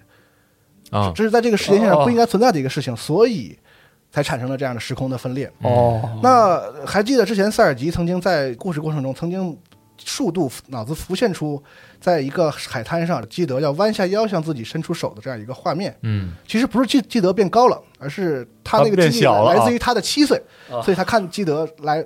[0.90, 1.12] 啊。
[1.14, 3.59] 这是在这个时间线上不应该存在的一个事情，所以
[4.11, 5.50] 才产生了这样的时空的分裂。
[5.62, 9.56] 哦，那还记得之前塞尔吉曾经在故事过程中曾经
[10.04, 11.62] 数度脑子浮现出，
[12.00, 15.96] 在一个海滩上，基德要弯下腰向自己伸出手的这样一个画面。
[16.02, 16.32] 嗯。
[16.46, 19.50] 其实不是基基德变高了，而是他那个他变记忆小了。
[19.50, 20.80] 啊来自于他的七岁，啊。
[20.82, 22.04] 所以他看基德来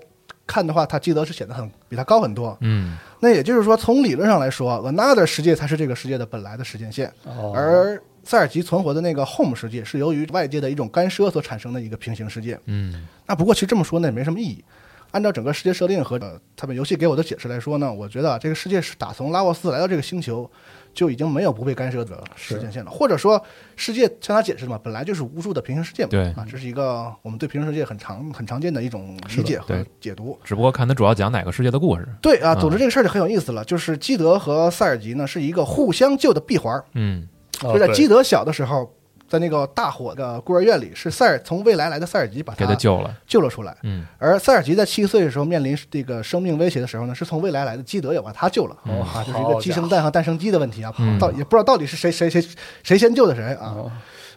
[0.51, 2.57] 看的话，他基德是显得很比他高很多。
[2.61, 12.59] 嗯那也就是说，从理论上来说，Another 世界才是这个世界的本来的时间线，哦而塞尔吉存活的那个 Home 世界是由于外界的一种干涉所产生的一个平行世界。
[12.67, 14.65] 嗯那不过其实这么说呢也没什么意义。
[15.13, 20.49] 按照整个世界设定和、呃、他们游戏给我的解释来说呢，我觉得啊这个世界是打从拉沃斯来到这个星球，
[20.92, 23.42] 就已经没有不被干涉的时间线了，或者说
[23.76, 26.09] 世界向他解释的嘛，本来就是无数的平行世界嘛。
[26.11, 30.38] 对啊，这是一个我们对平行世界很常很常见的一种理解和解读。
[30.44, 32.07] 只不过看他主要讲哪个世界的故事。
[32.20, 37.29] 对啊，嗯总之这个事儿就很有意思了，就是基德和塞尔吉呢是一个互相救的闭环儿，嗯
[37.62, 38.92] 哦就在基德小的时候。
[39.31, 43.16] 在那个大火的孤儿院里，是塞尔从未来来的塞尔吉把给他救了。
[43.29, 43.75] 救了出来。
[43.85, 52.45] 嗯而塞尔吉在七岁的时候面临这个生命威胁的时候呢，是从未来来的基德也把他救了、哦啊，就是一个鸡生蛋和蛋生鸡的问题啊，嗯到也不知道到底是谁谁谁
[52.83, 53.73] 谁先救的谁啊。
[53.77, 53.93] 哦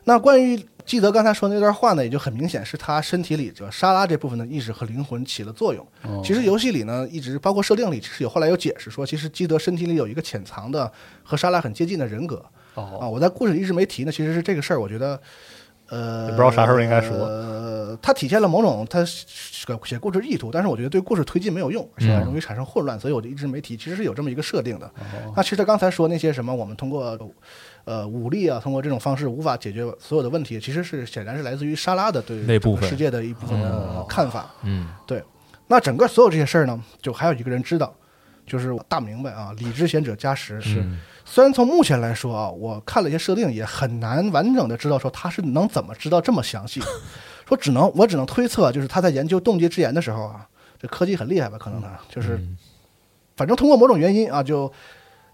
[0.05, 5.81] 那关于基德刚才说那段话呢，也就很明显是他身体里这沙拉这部分的意识和灵魂起了作用。
[6.01, 10.91] 哦其实游戏里呢，一直包括设定里其实有后来有解释说，其实基德身体里有一个潜藏的
[11.23, 13.01] 和沙拉很接近的人格啊。
[13.01, 15.19] 哦我在故事里一直没提呢，其实是这个事儿，我觉得。
[15.89, 23.75] 呃，也不知道啥时候应该说呃，它体现了某种他写故事意图，但是我觉得对故事推进没有用，而且容易产生混乱，所以我就一直没提。
[23.75, 24.87] 其实是有这么一个设定的。
[24.87, 27.19] 哦那其实他刚才说那些什么，我们通过
[27.83, 34.49] 呃武力啊，通过这种方式无法解决所有的问题，其实是显然是来自于莎拉的对那部分世界的一部分的看法。
[34.63, 35.21] 嗯对
[35.67, 37.93] 那整个所有这些事儿呢，就还有一个人知道，
[38.47, 40.79] 就是大明白啊，理智贤者加时是。
[40.79, 40.99] 嗯
[41.33, 46.79] 虽然从目前来说啊，我看了一些设定，也很难完整的知道说他是能怎么知道这么详细，
[47.49, 50.47] 说只能我只能推测，就是他在研究冻结之炎的时候啊，
[50.79, 52.55] 这科技很厉害吧，可能他就是嗯。
[53.35, 54.71] 反正通过某种原因啊，就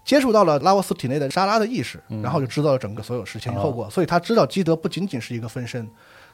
[0.02, 2.22] 接触到了拉沃斯体内的莎拉的意识，嗯。
[2.22, 5.86] 然后就知道了整个所有事情的后果，所以他知道基德不仅仅是一个分身，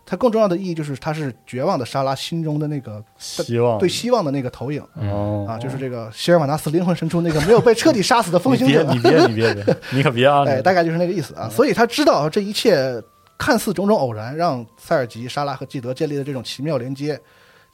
[0.07, 3.77] 他更重要的意义就是它是绝望的莎拉心中的那个希望。
[3.77, 4.81] 对希望的那个投影。
[4.95, 5.45] 哦。
[5.49, 10.45] 啊，就是这个希尔瓦纳斯灵魂深处那个没有被彻底杀死的风行者，你别你别你别别，你可别啊！
[10.49, 11.49] 哎，大概就是那个意思啊。
[11.49, 13.03] 所以他知道这一切
[13.37, 17.21] 看似种种偶然，让塞尔吉、莎拉和基德建立了这种奇妙连接，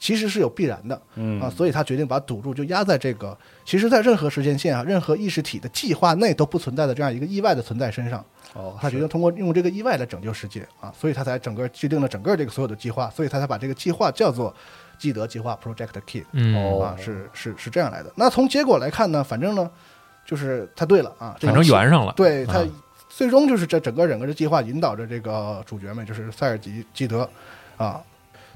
[0.03, 8.21] 其实是有必然的嗯啊，所以他决定把赌注就压在这个，其实在任何时间线啊、任何意识体的计划内都不存在的这样一个意外的存在身上。
[8.51, 14.53] 哦，他决定通过用这个意外来拯救世界啊，所以他才整个制定了整个这个所有的计划，所以他才把这个计划叫做
[14.99, 18.11] 基德计划 （Project Kid） 嗯，哦啊，是是是这样来的。
[18.17, 19.71] 那从结果来看呢，反正呢，
[20.25, 22.11] 就是他对了啊，反正圆上了。
[22.17, 22.67] 对他啊
[23.07, 27.29] 最终就是这整个整个的计划引导着这个主角们，就是塞尔吉基德
[27.77, 28.03] 啊。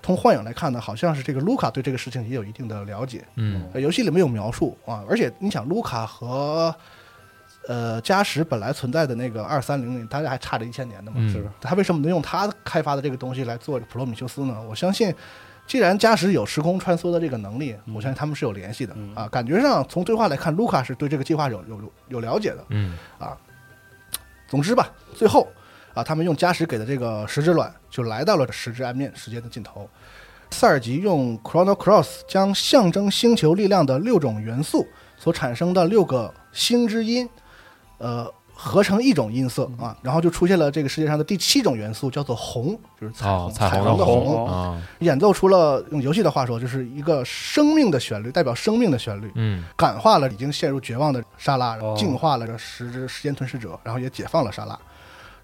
[0.02, 3.26] 从幻影来看呢，好像是这个卢卡对这个事情也有一定的了解。
[3.36, 6.74] 嗯呃游戏里面有描述啊，而且你想，卢卡和
[7.68, 11.18] 呃加什本来存在的那个二三零零，大家还差着一千年呢嘛。
[11.20, 14.62] 嗯是他为什么能用他开发的这个东西来做普罗米修斯呢？
[14.70, 15.14] 我相信，
[15.66, 19.28] 既然加什有时空穿梭的这个能力，我相信他们是有联系的、嗯啊。
[19.28, 22.66] 感觉上从对话来看，卢卡是对这个计划有有有有了解的。
[22.70, 22.98] 嗯
[24.48, 25.46] 总之吧，最后
[25.98, 29.90] 啊，他们用加时给的这个石之卵，就来到了石之暗面时间的尽头。
[30.52, 34.86] 塞尔吉用 Chrono Cross 将象征星球力量的六种元素
[35.18, 37.28] 所产生的六个星之音，
[37.98, 49.32] 呃，合成一种音色啊，然后就出现了这个世界上的第七种元素，叫做红，就是彩虹，哦彩虹虹的的红，演奏出了用游戏的话说，就是一个生命的旋律，代表生命的旋律。
[49.34, 54.78] 嗯感化了已经陷入绝望的莎拉，哦净化了这十只时间吞噬者，然后也解放了莎拉。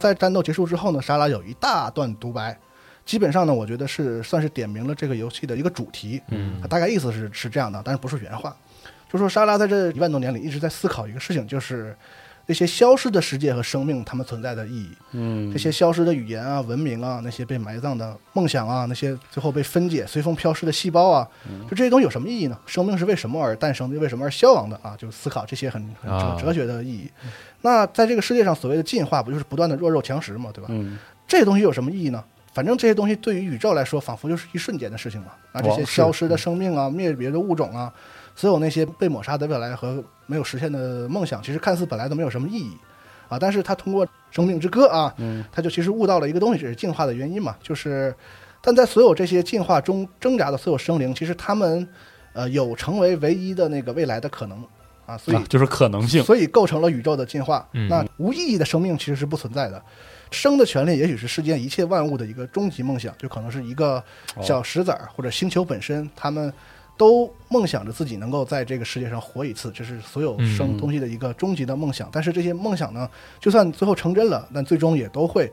[0.04, 2.58] 在战斗结束之后呢，莎拉有一大段独白，
[3.06, 6.22] 基本上呢，我觉得是算是点明了这个游戏的一个主题。
[6.28, 8.54] 嗯大概意思是是这样的，但是不是原话，
[9.10, 11.96] 就说莎拉在这一万多年里一直在思考一个事情，就是
[12.46, 14.92] 那些消失的世界和生命它们存在的意义。
[15.14, 21.26] 嗯这些消失的语言啊、文明啊，那些被埋葬的梦想啊，那些最后被分解、随风飘逝的细胞啊，
[21.70, 22.58] 就这些东西有什么意义呢？
[22.66, 23.98] 生命是为什么而诞生的？
[23.98, 24.94] 为什么而消亡的啊？
[24.98, 27.10] 就思考这些很很哲学的意义。
[27.64, 30.68] 那在这个世界上，所谓的进化，不就是不断的弱肉强食嘛，对吧？
[30.70, 32.24] 嗯这些东西有什么意义呢？
[32.54, 35.28] 反正这些东西对于宇宙来说，仿佛就是一瞬间的事情嘛。
[35.54, 37.92] 啊，这些消失的生命啊，灭绝的物种啊，
[38.36, 42.78] 所有那些被抹杀的未来和没有实现的梦想，其实看似本来都没有什么意义
[43.30, 43.40] 啊。
[43.40, 48.14] 但是他通过生命之歌啊，嗯他就其实悟到了一个东西，就是进化的原因嘛，就是，
[48.62, 51.88] 但在所有这些进化中挣扎的所有生灵，其实他们，
[52.34, 54.64] 呃，有成为唯一的那个未来的可能
[55.06, 57.68] 啊，所以、啊就是可能性，所以构成了宇宙的进化。
[57.74, 59.84] 嗯那无意义的生命其实是不存在的，
[60.32, 64.04] 生的权利也许是世间一切万物的一个终极梦想，就可能是一个
[64.42, 66.52] 小石子儿或者星球本身，他们
[66.96, 72.08] 都梦想着自己能够在这个世界上活一次，这是所有生嗯东西的一个终极的梦想。
[72.12, 75.52] 但是这些梦想呢，就算最后成真了，但最终也都会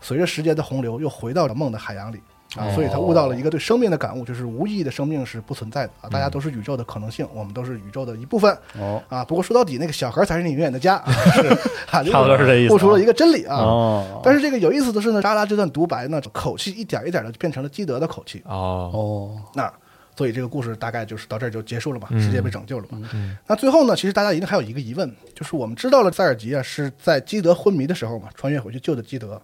[0.00, 2.20] 随着时间的洪流又回到了梦的海洋里。
[2.56, 6.08] 啊，哦所以他悟到了一个对生命的感悟，就是无意义的生命是不存在的啊！
[6.10, 9.24] 大家都是宇宙的可能性，我们都是宇宙的一部分哦啊。
[9.24, 11.46] 不过说到底，那个小孩才是你永远的家， 啊是
[11.90, 13.56] 啊，差不多是这意思啊悟出了一个真理啊。
[13.56, 18.42] 哦，但是这个有意思的是呢，莎拉这段独白呢，口气一点一点的就变成了基德的口气。
[18.46, 19.72] 哦哦那
[20.16, 23.08] 所以这个故事大概就是到这儿就结束了嘛，嗯世界被拯救了嘛。
[23.14, 29.40] 嗯那最后呢，其实大家一定还有一个疑问，就是我们知道了塞尔吉啊是在基德昏迷的时候嘛，穿越回去救的基德。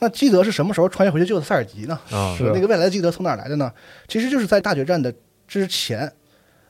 [0.00, 1.98] 那基德是什么时候穿越回去救的塞尔吉呢？
[2.54, 3.70] 那个未来的基德从哪儿来的呢？
[4.08, 5.14] 其实就是在大决战的
[5.46, 6.10] 之前，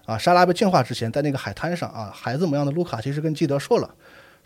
[0.04, 3.94] 啊，莎拉被净化之前，在那个海滩上啊，孩子模样的卢卡其实跟基德说了，说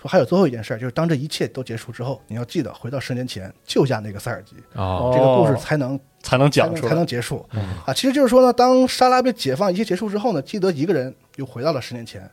[0.09, 7.47] 还有最后一件事儿，就是当这一切都结束之后，你要记得回到十年前救下那个塞尔吉，哦这个故事才能才能才能才讲出来，能结束
[7.87, 7.93] 啊。
[7.95, 12.31] 其实就是说呢，当莎拉被解放，一切结束之后呢，基德一个人又回到了十年前。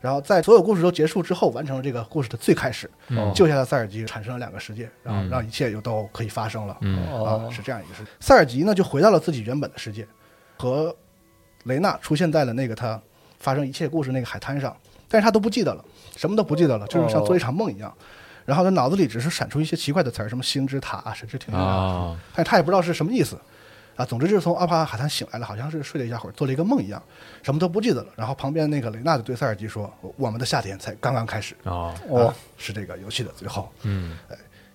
[0.00, 6.74] 然后在所有故事都结束之后，完成了这个故事的最开始，哦救下了塞尔吉，产生了两个世界，然后嗯让一切又都可以发生了。
[7.24, 8.02] 啊，是这样一个事。
[8.20, 10.06] 塞尔吉呢，就回到了自己原本的世界，
[10.58, 10.94] 和
[11.62, 13.00] 雷娜出现在了那个他
[13.38, 14.76] 发生一切故事那个海滩上，
[15.08, 15.82] 但是他都不记得了，
[16.16, 17.92] 什么都不记得了，就是像做一场梦一样。
[18.44, 23.38] 然后他脑子里只是闪出一些奇怪的词儿，什么星之塔、神之庭院啊，他也不知道是什么意思。
[23.96, 27.00] 啊，总之就是从阿帕海滩醒来了，好像是睡了一下会儿，做了一个梦一样，
[27.44, 28.08] 什么都不记得了。
[28.16, 31.54] 然后旁边那个雷纳就对塞尔吉说：“我们的夏天才刚刚开始。
[31.62, 31.94] 啊，
[32.56, 33.70] 是这个游戏的最后。
[33.84, 34.16] 嗯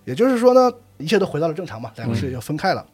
[0.06, 2.84] 也就是说呢，一切都回到了正常嘛，两个世界就分开了。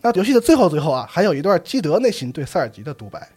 [0.00, 3.28] 那游戏的最后最后啊，还有一段基德内心对塞尔吉的独白，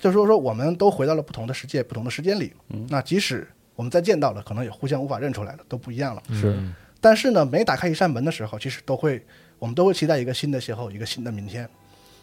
[0.00, 2.52] 就是说说我们都回到了不同的世界、不同的时间里。
[2.88, 6.22] 那即使我们再见到了，可能也互相无法认出来了，都不一样了。
[6.32, 6.56] 是
[7.00, 9.24] 但是呢，每打开一扇门的时候，其实都会，
[9.58, 11.68] 我们都会期待一个新的邂逅，一个新的明天。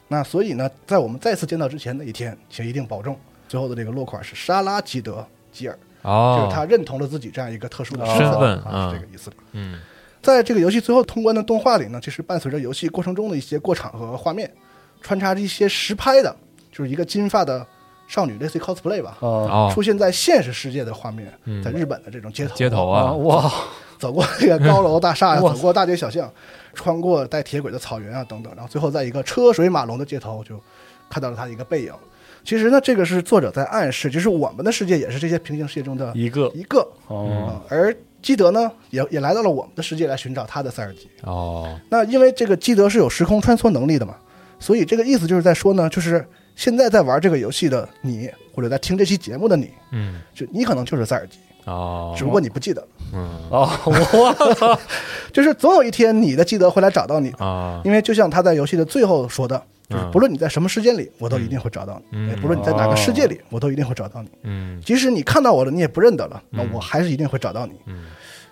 [0.07, 3.17] 那所以呢，在我们再次见到之前的一天，请一定保重。
[3.47, 9.29] 最后的这个落款是莎拉基德吉尔，就哦是他认同了自己这样一个特殊的身份是这个意思。
[9.51, 9.79] 嗯
[10.21, 14.51] 在这个游戏最后通关的动画里呢，其实伴随着游戏过程中的一些过场和画面，
[15.01, 16.35] 穿插着一些实拍的，
[16.71, 17.65] 就是一个金发的
[18.11, 19.17] 少女，类似于 cosplay 吧，
[19.73, 21.63] 出现在现实世界的画面，嗯。
[21.63, 22.57] 在日本的这种街头，啊。
[22.57, 23.13] 街头啊。
[23.13, 23.51] 哇。
[23.97, 26.29] 走过这个高楼大厦 走过大街小巷，
[26.73, 30.59] 穿过带铁轨的草原啊等等，然后最后在一个车水马龙的街头就
[31.07, 31.93] 看到了他的一个背影。
[32.43, 36.51] 其实呢，这个是作者在暗示，就是我们的世界也是这些平行世界中的一个。
[36.55, 36.85] 一个。
[37.69, 41.07] 而基德呢，也也来到了我们的世界来寻找他的塞尔吉。
[41.21, 44.15] 哦，那因为这个基德是有时空穿梭能力的嘛，
[44.59, 46.27] 所以这个意思就是在说呢，就是
[46.61, 52.79] 现在在玩这个游戏的你，或者在听这期节目的你，嗯，就你可能就是塞尔吉，哦，只不过你不记得。
[52.81, 52.87] 了。
[53.13, 53.29] 嗯。
[53.49, 54.79] 哦，我操，
[55.33, 59.59] 就是总有一天你的基德会来找到你，啊，因为就像他在游戏的最后说的，
[59.89, 64.29] 就是嗯不论你在什么时间里，我都一定会找到你；不论你在哪个世界里，我都一定会找到你。
[64.43, 64.79] 嗯。
[64.85, 66.69] 即使你看到我了，你也不认得了，那嗯。
[66.73, 67.73] 我还是一定会找到你。
[67.87, 68.05] 嗯，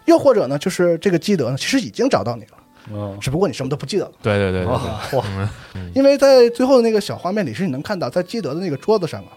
[0.06, 2.58] 又或者呢，就是这个基德呢，其实已经找到你了，
[2.92, 4.12] 嗯，只不过你什么都不记得了。
[4.22, 5.50] 对对对对哇，
[5.94, 9.32] 因为在最后的那个小画面里，是你能看到在基德的那个桌子上啊，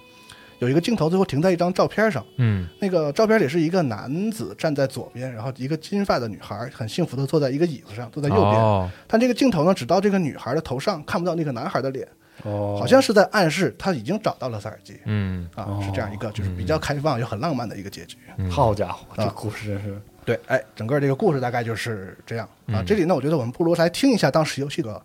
[0.58, 2.24] 有一个镜头最后停在一张照片上。
[2.36, 2.68] 嗯。
[2.80, 8.54] 那个照片里是一个男子站在左边，然后一个金发的女孩很幸福的坐在一个椅子上，坐在右边。
[8.54, 12.08] 哦，但这个镜头呢，只到这个女孩的头上，看不到那个男孩的脸，
[12.44, 15.48] 哦，好像是在暗示他已经找到了塞尔吉嗯。
[15.54, 18.16] 啊，哦是这样一个就是比较开放又很浪漫的一个结局。
[18.50, 19.32] 好家伙，这啊。
[19.36, 22.80] 故事真是对，哎，整个这个故事大概就是这样啊。
[22.80, 25.02] 嗯这里呢，我觉得我们不如来听一下当时游戏的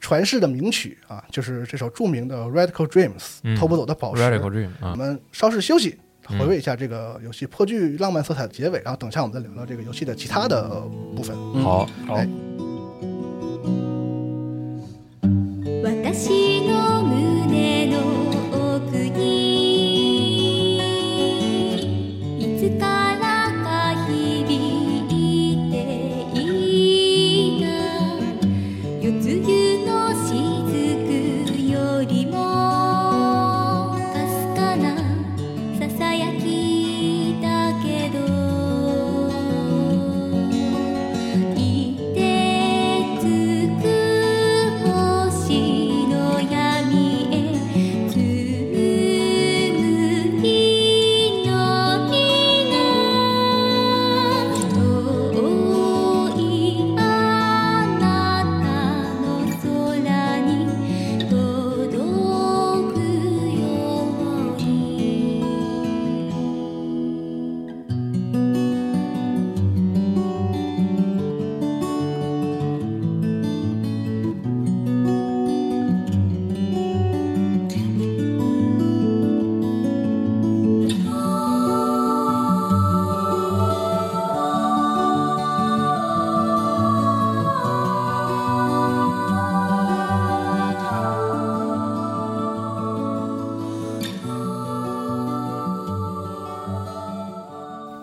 [0.00, 4.22] 传世的名曲啊，就是这首著名的《Radical Dreams》嗯偷不走的宝石。
[4.22, 5.98] ，Radical Dream 啊，我们稍事休息，
[6.28, 10.68] 嗯回味一下这个游戏颇具浪漫色彩的结尾，然后等下我们再聊聊这个游戏的其他的
[11.16, 11.36] 部分。
[11.62, 12.28] 好，好哎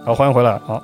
[0.03, 0.81] 好，欢迎回来啊，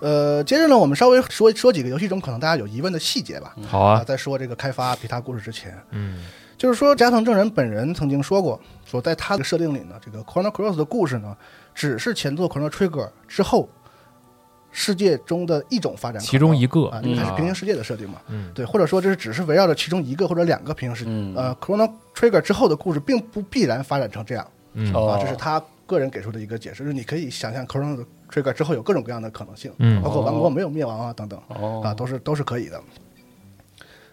[0.00, 3.54] 呃，接着呢，我们稍微说说几个游戏中可能大家有疑问的细节吧。
[3.66, 6.24] 好啊，在说这个开发皮塔故事之前，嗯。
[6.58, 11.36] 就是说加藤正人本人曾经说过，说在他的设定里呢，这个 Chrono Cross 的故事呢，
[11.74, 13.68] 只是前作 Chrono Trigger 之后
[14.70, 16.88] 世界中的一种发展，其中一个。
[16.88, 17.36] 啊，因为它是嗯。
[17.36, 18.20] 平行世界的设定嘛。
[18.28, 18.52] 嗯。
[18.54, 21.10] 对，或者说这是只是围绕着其中一个或者两个平行世界。
[21.10, 21.34] 嗯。
[21.34, 24.46] 呃，Chrono Trigger 之后的故事并不必然发展成这样。
[24.74, 24.92] 嗯。
[24.94, 25.60] 哦啊，这是他
[25.92, 31.40] 个人给出的一个解释，就是你可以想象 Chrono Trigger 之后有各种各样的可能性，嗯包括王国没有灭亡啊等等。
[31.48, 32.82] 哦啊，都是都是可以的。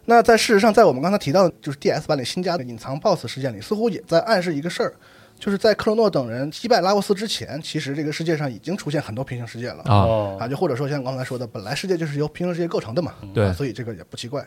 [0.05, 4.93] 那在事实上，在我们刚才提到的，就是 DS 版里新加的隐藏 BOSS 事件里，似乎也在暗示一个事儿，
[5.39, 14.45] 就是在克罗诺等人击败拉沃斯之前，其实这个世界上已经出现很多平行世界了啊，哦啊，就或者说像刚才说的，本来世界就是由平行世界构成的嘛，对啊所以这个也不奇怪。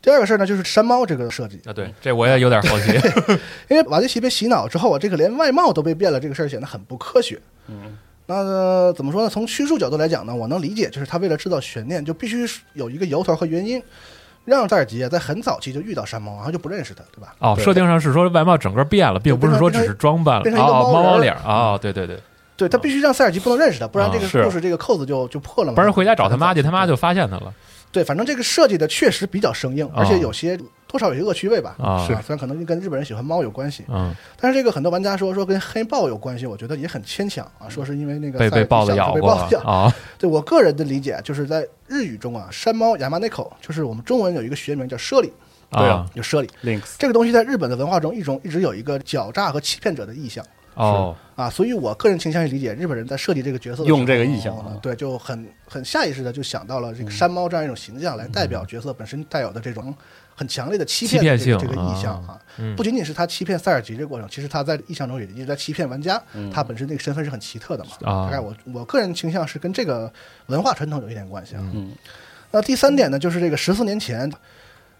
[0.00, 2.92] 第二个事儿呢，就是山猫这个设计，啊对，这我也有点好奇，
[3.68, 7.38] 因为瓦迪奇被洗脑之后啊，这个连外貌都被变了，这个事儿显得很不科学。
[7.66, 7.96] 嗯，
[8.26, 9.28] 那、呃怎么说呢？
[9.28, 13.82] 从叙述角度来讲呢，我能理解，就是他为了制造悬念，就必须有一个由头和原因，
[14.44, 17.34] 让塞尔吉啊在很早期就遇到山猫，然后就不认识他，对吧？
[17.40, 22.18] 哦，设定上是说外貌整个变了，并不是说只是装扮了，变成一个哦，猫猫脸儿啊，对对对，
[22.56, 25.74] 对他必须让塞尔吉不能认识他，不然啊这个故事这个扣子就就破了嘛。
[25.74, 27.52] 不然回家找他妈去，他妈就发现他了
[27.90, 31.74] 对，反正这个设计的确实比较生硬，而且有些多少有些恶趣味吧。
[31.78, 37.68] 啊，虽然可能跟日本人喜欢猫有关系，嗯，但是这个很多玩家说说跟黑豹有关系，我觉得也很牵强啊。
[37.68, 39.30] 说是因为那个被被豹子咬过。
[39.64, 45.32] 啊， 对我个人的理解，就是在日语中啊，山猫亚麻内口，就是我们中文有一个学名叫猞猁，
[45.70, 46.48] 对啊啊，就猞猁。
[46.62, 50.44] Links 这个东西在日本的文化中一种一直有一个狡诈和欺骗者的意象
[50.78, 54.78] 哦，啊，所以我个人倾向于理解日本人在设计这个角色的时候用这个意象啊。
[54.80, 59.94] 对，就很很下意识的就想到了这个山猫这样一种形象来代表角色本身带有的这种
[60.34, 62.40] 很强烈的欺骗的这个性这个意象啊。
[62.58, 62.76] 嗯。
[62.76, 66.22] 不仅仅是他欺骗塞尔吉这个过程，其实他在意象中也一直在欺骗玩家，
[66.52, 67.90] 他本身那个身份是很奇特的嘛。
[68.02, 68.26] 啊。
[68.26, 70.12] 大概我我个人倾向是跟这个
[70.46, 71.62] 文化传统有一点关系啊。
[71.74, 71.90] 嗯。
[72.50, 74.30] 那第三点呢，就是这个十四年前，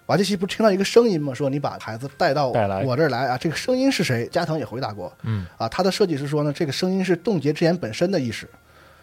[0.08, 1.34] 瓦基奇不是听到一个声音吗？
[1.34, 4.26] 说你把孩子带到我这儿来啊，这个声音是谁？
[4.32, 5.44] 加藤也回答过，嗯。
[5.58, 8.48] 啊，他的设计是说呢，这个声音是冻结之眼本身的意识，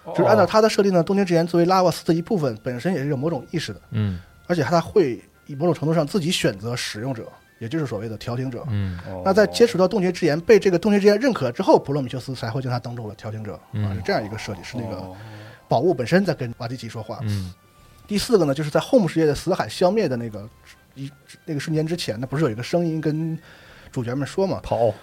[0.03, 0.14] 哦。
[0.18, 4.20] 就是按照他的设定呢，冻结之眼作为拉瓦斯的一部分，本身也是有某种意识的，嗯。
[4.47, 8.64] 而且他会以某种程度上自己选择使用者，也就是所谓的调停者。
[8.72, 8.97] 嗯。
[9.08, 13.53] 哦那在接触到冻结之眼，被这个冻结之眼认可之后，普罗米修斯才会将他当做了调停者。
[13.53, 15.16] 啊，嗯是这样一个设计，是那个哦。
[15.68, 17.20] 宝物本身在跟瓦基奇说话。
[17.22, 17.53] 嗯。
[18.08, 20.47] 第四个呢，就是在 Home 世界的死海消灭的那个
[20.96, 21.12] 一
[21.46, 23.38] 那个瞬间之前呢，不是有一个声音跟
[23.91, 24.60] 主角们说嘛？
[24.64, 24.93] 跑。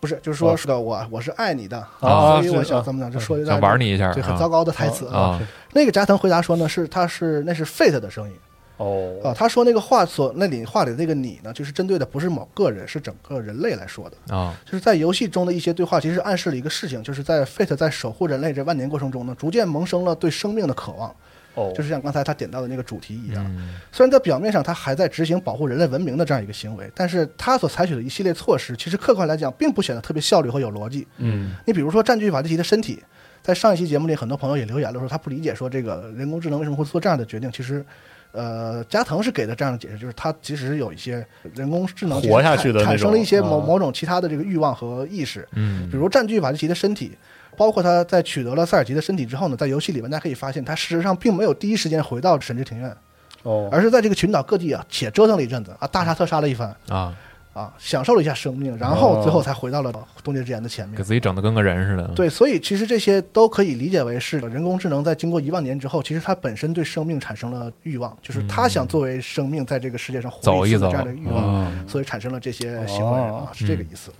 [0.00, 0.56] 不是，就是说哦。
[0.56, 4.38] 是的，我我是爱你的，啊所以我想怎么讲，就说的想玩你一下对，很啊。
[4.38, 5.40] 糟糕的台词啊。
[5.72, 8.34] 那个加藤回答说呢，是他是那是 Fate 的声音
[8.76, 9.16] 哦。
[9.24, 14.36] 啊，他说那个话所那里话里的那个你呢，就是针对的不是某个人，是整个人类来说的。
[14.36, 14.54] 啊。
[14.64, 21.12] 就是在游戏中的一些对话，其实暗示了一个事情，就是在 Fate 在守护人类这万年过程中呢，逐渐萌生了对生命的渴望，
[21.58, 23.44] 哦，就是像刚才他点到的那个主题一样。
[23.56, 31.06] 嗯虽然在表面上他还在执行保护人类文明的这样一个行为，但是他所采取的一系列措施，其实客观来讲并不显得特别效率和有逻辑。
[31.16, 33.02] 嗯你比如说占据瓦蒂奇的身体，
[33.42, 37.50] 在上一期节目里，很多朋友也留言了，说他不理解说这个人工智能为什么会做这样的决定。
[37.50, 37.84] 其实，
[38.32, 47.16] 呃，加藤是给的这样的解释，就是他其实有一些人工智能活下去的产产生了一些某啊某种其他的这个欲望和意识，嗯比如占据瓦蒂奇的身体。
[47.58, 52.96] 包括他在取得了塞尔吉的身体之后呢，在游戏里面大家可以发现，他事实上并没有第一时间回到神之庭院，
[53.42, 57.12] 哦，而是在这个群岛各地啊且折腾了一阵子啊，大杀特杀了一番啊，
[57.52, 59.92] 啊，享受了一下生命，然后最后才回到了
[60.22, 61.02] 冻结之眼的前面给。
[61.02, 62.06] 自己整的跟个人似的。
[62.14, 74.12] 对，所以其实这些都可以理解为是人工智能在经过一万年之后，其实它本身对生命产生了欲望，就是它想作为生命在这个世界上活走一走次的这样的欲望，嗯所以产生了这些行为哦啊，是这个意思。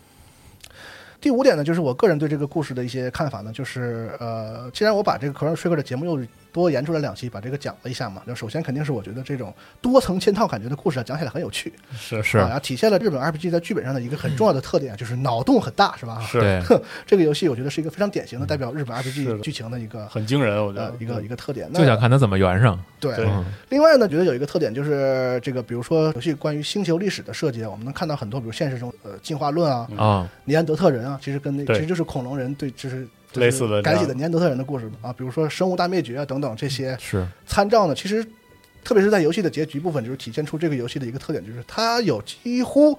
[1.21, 6.25] 第五点呢，就是我个人对这个故事的一些看法呢，就是呃，既然我把这个 Chrono Trigger 的节目又
[6.61, 12.39] 多延出来两期，把这个讲了一下嘛，就首先肯定是我觉得这种多层嵌套感觉的故事啊，讲起来很有趣，是是。
[12.39, 16.21] 啊，然后体现了日本 RPG 在剧本上的一个很重要的特点，就是脑洞很大，是吧？
[16.21, 16.41] 是。
[16.41, 20.87] 对，这个游戏我觉得是一个非常典型的代表日本 RPG 剧情的一个很惊人，我觉得。
[20.87, 21.73] 呃一个一个特点。
[21.73, 22.79] 就想看它怎么圆上。
[22.99, 23.15] 对。
[23.15, 23.27] 对。
[23.27, 23.45] 嗯。
[23.69, 31.77] 另外呢，觉得有一个特点就是这个，比如说游戏关于星球历史的设计啊，我们能看到很多，比如现实中呃进化论啊、啊，尼安德特人啊，其实跟那对。
[31.77, 33.07] 其实就是恐龙人对就是。
[33.31, 37.26] 就是类似的这改写的尼安德特人的故事啊，比如说生物大灭绝啊等等这些是。
[37.47, 38.24] 参照呢，其实
[38.83, 42.99] 特别是在游戏的结局部分，就是体现出这个游戏的一个特点，就是它有几乎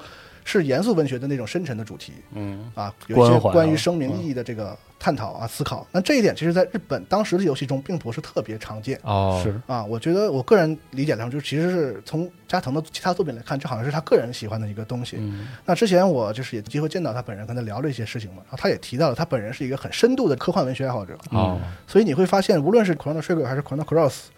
[0.50, 2.14] 是严肃文学的那种深沉的主题。
[2.34, 5.86] 嗯啊，有一些关于生命意义的这个探讨啊、思考。
[5.92, 9.84] 那这一点其实在日本当时的游戏中并不是特别常见哦，是啊。
[9.86, 15.18] 我觉得我个人理解来说，就其实是从加藤的其他作品来看，这好像是他个人喜欢的一个东西。
[15.20, 24.30] 嗯那之前我就是也机会见到他本人，跟他聊了一些事情嘛，然后他也提到了他本人是一个很深度的科幻文学爱好者，哦，所以你会发现，无论是 Chrono Trigger 还是 Chrono Cross。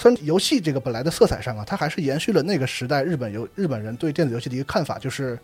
[0.00, 5.36] 虽然游戏这个本来的色彩上啊，它还是延续了那个时代日本游日本人对电子游戏的一个看法，就是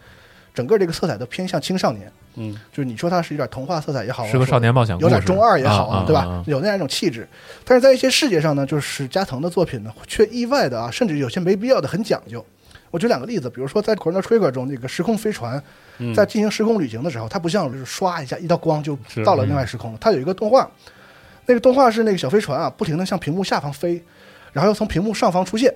[0.55, 2.11] 整个这个色彩都偏向青少年。
[2.36, 6.20] 嗯就是你说它是有点童话色彩也好啊，是个少年冒险，有点中二也好啊，对吧？
[6.20, 7.26] 啊啊有那样一种气质，
[7.64, 12.44] 但是在一些细节上呢，就是加藤的作品呢，却意外的啊，甚至有些没必要的很讲究。
[12.92, 15.61] 我举两个例子，比如说在《Chrono Trigger》中，那个时空飞船
[15.98, 20.70] 嗯在进行时空旅行的时候，它不像就是刷一下一道光就到了另外时空了，它有一个动画，
[21.46, 24.02] 那个动画是那个小飞船啊，不停的向屏幕下方飞，
[24.55, 25.74] 然后又从屏幕上方出现，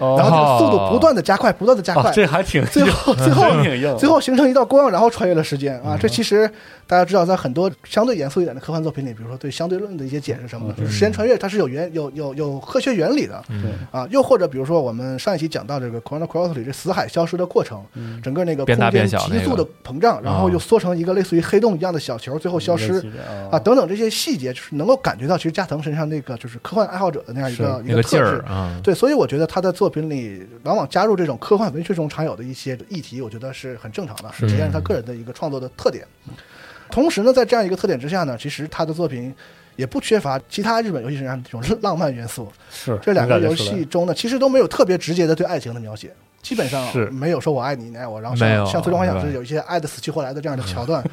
[0.00, 5.98] 哦然后这个速度不断的加快，不断的加快哦，这还挺 最后最后真挺硬，最后形成一道光，然后穿越了时间嗯啊！
[6.00, 6.50] 这其实
[6.86, 14.06] 大家知道，在很多相对严肃一点的科幻作品里，比如说对相对论的一些解释什么的，就是时间穿越它是有原有有有科学原理的嗯啊。
[14.10, 17.82] 又或者比如说我们上一期讲到这个 Chrono Cross 里这死海消失的过程，
[18.22, 23.04] 整个那个变大空间变小那个急速的膨胀，然后又缩成一个类似于黑洞一样的小球，最后消失。
[23.50, 28.36] 啊，等等这些细节，就是能够感觉到，其实加藤身上那个就是科幻爱好者的那样一个一个劲特质。
[28.36, 36.06] 儿啊，对，所以我觉得他的作品里往往加入这种科幻文学中常有的一些议题，我觉得是很正常的，是体现他个人的一个创作的特点。
[36.90, 39.34] 同时呢，在这样一个特点之下呢，其实他的作品
[39.76, 42.50] 也不缺乏其他日本游戏身上这种浪漫元素。
[42.70, 46.12] 是这两个游戏中呢，其实都没有特别直接的对爱情的描写，
[46.42, 47.06] 基本上是。
[47.10, 51.04] 没有说我爱你，你爱我，然后像像《最终幻想》对是有一些爱的死去活来的这样的桥段，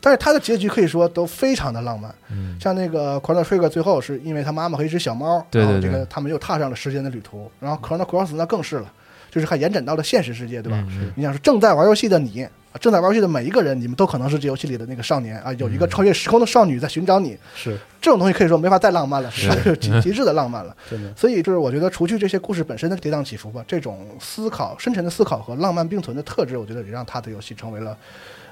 [0.00, 2.14] 但是它的结局可以说都非常的浪漫。
[2.30, 2.56] 嗯。
[2.60, 7.50] 像那个 Chrono Trigger 最后是因为他妈妈和一只小猫，对对然后这个他们又踏上了时间的旅途。
[7.60, 8.92] 然后 Chrono Cross 那更是了，
[9.36, 10.82] 就是还延展到了现实世界，对吧？
[10.88, 17.36] 嗯你想说正在玩游戏的你，啊正在玩游戏的每一个人，你们都可能是这游戏里的那个少年啊，有一个超越时空的少女在寻找你。
[17.54, 20.74] 是这种东西可以说没法再浪漫了，是 极极致的浪漫了。
[20.90, 27.94] 真的所以就是我觉得，除去这些故事本身的跌宕起伏吧，这种思考、深沉的思考和浪漫并存的特质，我觉得也让他的游戏成为了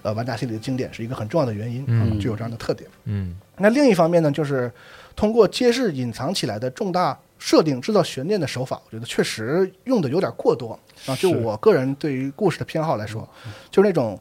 [0.02, 2.90] 呃玩家心里的经典，是一个很重要的原因，嗯啊具有这样的特点。
[3.06, 4.70] 嗯那另一方面呢，就是
[5.16, 11.14] 通过揭示隐藏起来的重大设定、制造悬念的手法，我觉得确实用的有点过多啊。
[11.16, 13.28] 就我个人对于故事的偏好来说，
[13.70, 14.18] 就是那种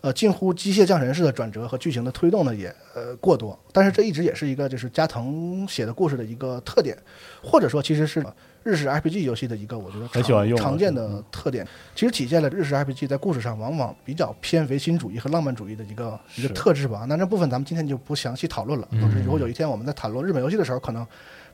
[0.00, 3.58] 呃近乎机械降神式的转折和剧情的推动呢，也呃过多。
[3.72, 6.96] 但是这一直也是一个就是加藤写的故事的一个特点，
[7.42, 8.24] 或者说其实是
[8.64, 17.06] 日式 RPG 游戏的一个我觉得很喜欢用常常见的嗯特点，其实体现了日式 RPG 在故事上往往比较偏唯心主义和浪漫主义的一个一个特质吧。
[17.08, 18.88] 那这部分咱们今天就不详细讨论了。
[18.90, 21.06] 嗯总之，如果有一天我们在谈论日本游戏的时候，可能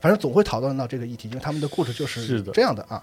[0.03, 3.01] 反正总会讨论到这个议题，因为他们的故事就是这样的啊。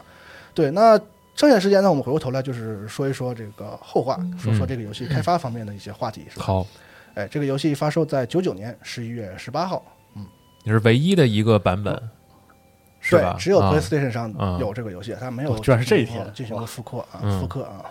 [0.53, 0.99] 对，那
[1.35, 6.45] 剩下的时间呢，我们回过头来就是说一说这个后话，说说这个游戏开发方面的一些话题，是吧？
[6.45, 6.67] 好，
[7.15, 9.83] 哎，这个游戏发售在九九年十一月十八号，
[10.15, 10.27] 嗯
[10.63, 11.95] 你是唯一的一个版本，
[13.01, 17.87] 是吧？，对只有啊 PlayStation 上啊有这个游戏，它没有哦居然是这一天进行了复刻啊，嗯复刻啊。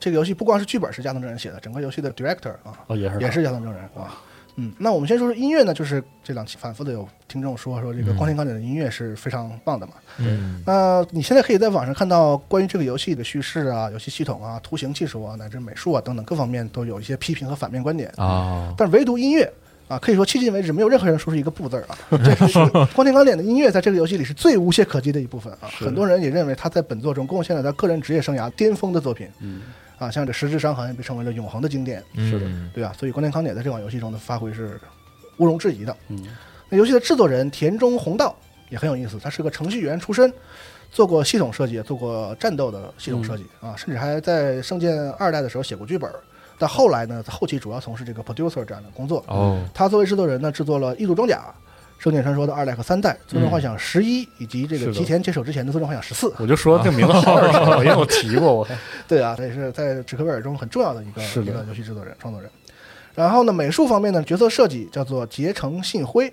[0.00, 4.18] 这个游戏不光是剧本是加藤正人写的，整个游戏的 director 啊哦，也是也是加藤正人啊。
[4.56, 9.94] 嗯，那我们先说说音乐呢，就是这两期反复的有听众说说这个嗯光天钢铁的音乐是非常棒的嘛。
[10.18, 18.12] 嗯那你现在可以在网上看到关于这个游戏的叙事啊、游戏系统啊、图形技术啊，乃至美术啊等等各方面都有一些批评和反面观点。
[18.16, 19.50] 啊，但唯独音乐
[19.88, 21.96] 啊，可以说迄今为止没有任何人说出一个不字儿啊。
[22.10, 22.58] 这是
[22.94, 25.68] 光天钢铁的音乐在这个游戏里是最无懈可击的一部分啊。
[25.78, 29.62] 很多人也认为他在本作中贡献了他个人职业生涯巅峰的作品嗯，
[30.02, 32.92] 啊，像这《十之伤痕》被称为了永恒的经典，是的嗯对吧？
[32.98, 34.80] 所以光天钢铁在这款游戏中的发挥是
[35.36, 35.96] 毋庸置疑的。
[36.08, 36.26] 嗯，
[36.68, 38.34] 那游戏的制作人田中弘道
[38.68, 40.32] 也很有意思，他是个程序员出身，
[40.90, 46.10] 做过系统设计，做过战斗的系统设计、啊，甚至还在《圣剑二代》的时候写过剧本。
[46.58, 49.24] 但后来呢，后期主要从事这个 producer 这样的工作。
[49.28, 51.36] 哦，他作为制作人呢，制作了《异度装甲》
[52.02, 56.26] 《圣剑传说》的二代和三代，《最终幻想十一》以及这个吉田接手之前的《最终幻想十四》。
[56.40, 58.76] 我就说这名字好耳熟，因为我提过，我看
[59.06, 62.50] 对啊，这也是在史克威尔中很重要的一个是的一个游戏制作人、创作人。
[63.14, 66.32] 然后呢，美术方面呢，角色设计叫做结城信辉，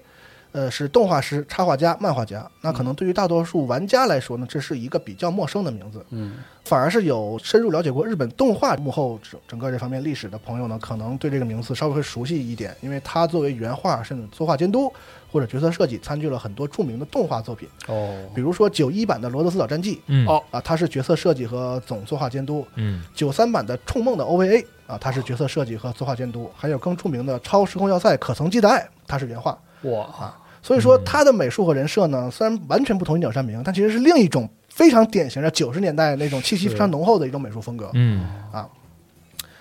[0.53, 2.49] 呃，是动画师、插画家、漫画家。
[2.61, 6.03] 那可能对于大多数玩家来说呢，这是一个比较陌生的名字。
[6.09, 6.37] 嗯，
[6.69, 14.93] 反而是有深入了解过日本动画幕后整整个这方面历史的朋友呢，可能对这个名字稍微会熟悉一点，因为他作为原画甚至作画监督
[15.31, 20.27] 或者角色设计，参与了很多著名的动画作品，哦，比如说九一版的《罗德斯岛战记》嗯。
[20.27, 23.01] 哦啊，他是角色设计和总作画监督；嗯。
[23.15, 29.57] 九三版的《冲梦》的 OVA 啊，他是角色设计和作画监督；还有更著名的《超时空要塞：可曾记得爱》，他是原画。
[29.81, 30.03] 哇。
[30.03, 34.47] 啊，所以说，他的美术和人设呢，虽然完全不同于鸟山明，但其实是另一种
[34.79, 37.91] 非常典型的九十年代那种气息非常浓厚的一种美术风格。
[37.95, 38.65] 嗯啊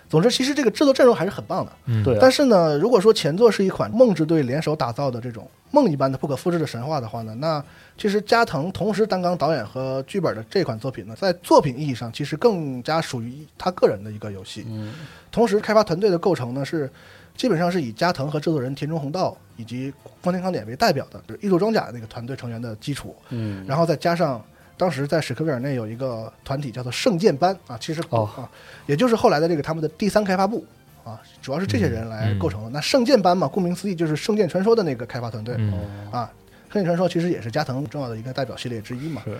[0.08, 1.72] 总之，其实这个制作阵容还是很棒的。
[1.86, 7.62] 嗯，对啊，但是呢，如果说前作是一款梦之队联手打造的这种梦一般的不可复制的神话的话呢，那
[7.98, 14.64] 其实加藤同时担纲导演和剧本的这款作品呢，在作品意义上其实更加属于他个人的一个游戏。
[14.68, 14.94] 嗯，
[15.32, 16.90] 同时，开发团队的构成呢是
[17.36, 19.92] 基本上是以加藤和制作人田中弘道以及
[20.22, 24.42] 光天康典为代表的，就是异度装甲那个团队成员的基础，嗯，然后再加上。
[24.78, 28.48] 当时在史克威尔内有一个团体叫做圣剑班啊，其实、哦啊，
[28.86, 30.64] 也就是后来的这个他们的第三开发部
[31.04, 32.70] 啊，主要是这些人来构成的。
[32.70, 35.74] 那圣剑班嘛，顾名思义就是圣剑传说的那个开发团队、嗯
[36.10, 36.30] 啊。
[36.70, 39.36] 圣剑传说其实也是加藤重要的一个代表系列之一嘛是。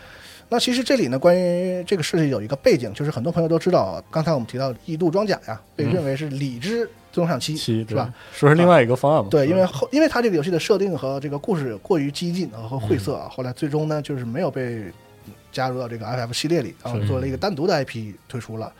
[0.48, 8.10] 那其实这里呢，关于这个事情有一个背景，就是很多朋友都知道，刚才我们提到异度装甲呀，被认为是理之最终幻想七，七是吧？？
[8.32, 9.28] 说是另外一个方案嘛？
[9.30, 14.84] 对，因为后因为它这个游戏的设定和这个故事过于激进啊和晦涩啊，后来最终呢就是没有被
[15.52, 18.72] 加入到这个 FF 系列里，然后做了一个单独的 IP 推出了。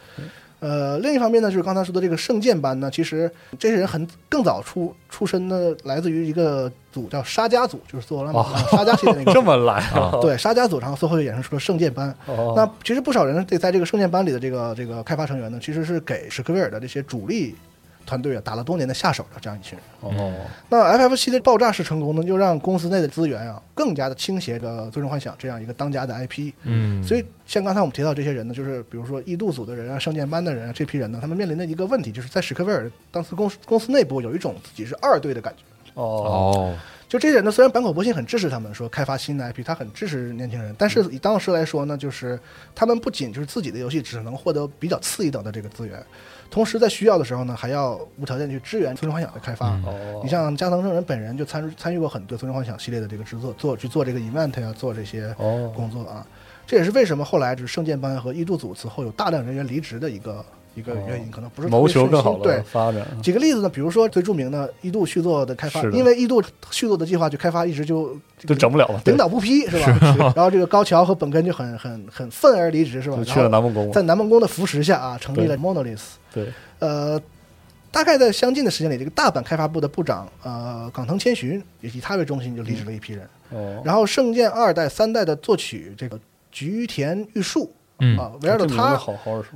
[0.61, 9.31] 呃，另一方面呢，就是刚才说的这个圣剑班呢，其实这些人很更早出出身呢，来自于一个组叫沙家组，就是做了哦沙家系列那个。
[9.35, 10.19] 这么来啊。
[10.21, 12.13] 对沙家组，然后最后又衍生出了圣剑班。
[12.27, 17.55] 哦，那其实不少人对在这个圣剑班里的这个这个开发成员呢，其实是给史克威尔的这些主力
[18.09, 19.87] 团队啊打了多年的下手的这样一群人。
[20.01, 20.35] 哦，
[20.71, 26.53] 那 FF 七的爆炸式成功呢，就让公司内的资源啊更加的倾斜着《最终幻想》这样一个当家的 IP。
[26.63, 35.63] 嗯，所以，像刚才我们提到这些人呢，就是比如说异度组的人啊、圣剑班的人啊，这批人呢，他们面临的一个问题，就是在史克威尔当时公司公司内部有一种自己是二队的感觉。
[35.95, 36.77] 哦，哦，
[37.09, 42.39] 就这些人呢，虽然坂口博信很支持他们说开发新的 IP，他很支持年轻人，但是以当时来说呢，就是
[42.73, 46.01] 他们不仅就是自己的游戏只能获得比较次一等的这个资源，
[46.51, 49.79] 同时在需要的时候呢，还要无条件去支援《最终幻想》的开发。
[50.23, 56.27] 你像加藤正人本人就参参与过很多《最终幻想》系列的这个制作，做去做这个 event 呀、做这些哦，工作啊。
[56.67, 60.45] 这也是为什么后来就是圣剑班和异度组此后有大量人员离职的一个
[60.79, 70.33] 一个原因，可能不是谋求更好的，发展，举个例子呢，比如说最著名的一度续作的开发因为一度续作的计划就开发一直就就整不了了，领导不批是吧？
[70.37, 73.17] 然后这个高桥和本根就很很很愤而离职是吧？
[73.17, 76.03] 就去了南梦宫，在南梦宫的扶持下啊，成立了 Monolith。
[76.33, 76.47] 对，
[76.79, 77.21] 呃，
[77.91, 83.29] 大概在相近的时间里，这个大阪开发部的部长呃冈藤千寻也以他为中心就离职了一批人。
[83.51, 86.21] 哦，然后圣剑二代、三代的作曲这个
[86.53, 88.99] 菊田玉树嗯啊，围绕着他。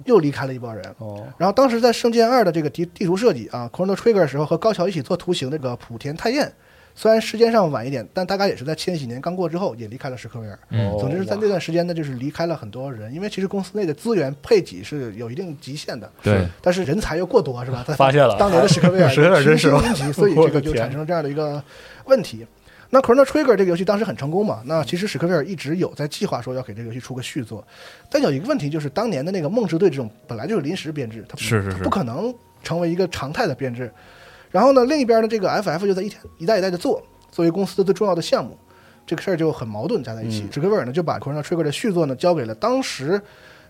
[0.04, 0.84] 又离开了一帮人。
[0.98, 6.52] 哦，然后当时在《圣剑二》的这个地地图设计啊，Chrono Trigger 的时候和高桥一起做图形的这个莆田太彦，
[6.94, 10.58] 虽然时间上晚一点，但大概也是在千禧年刚过之后也离开了史克威尔。
[10.98, 17.84] 总之是在那段时间呢，就是离开了很多人，因为其实公司内的资源配给是有一定极限的，对，但是人才又过多，是吧？
[17.86, 21.62] 在发现了当年的史克威尔史克威尔真是群星云集，所以这个就产生了这样的一个
[22.06, 22.46] 问题。
[22.94, 24.62] 那 Chrono Trigger 这个游戏当时很成功嘛？
[24.66, 27.66] 那其实史克威尔一直有在计划说要给这个游戏出个续作，
[28.10, 32.32] 但有一个问题就是当年的那个梦之队这种本来就是临时编制，它不是是是它不可能
[32.62, 33.90] 成为一个常态的编制。
[34.50, 38.54] 然后呢，另一边呢，这个 FF 就在一天一代一代的做，作为公司的最重要的项目，
[39.06, 40.42] 这个事儿就很矛盾加在一起。
[40.42, 43.18] 嗯史克威尔呢就把 Chrono Trigger 的续作呢交给了当时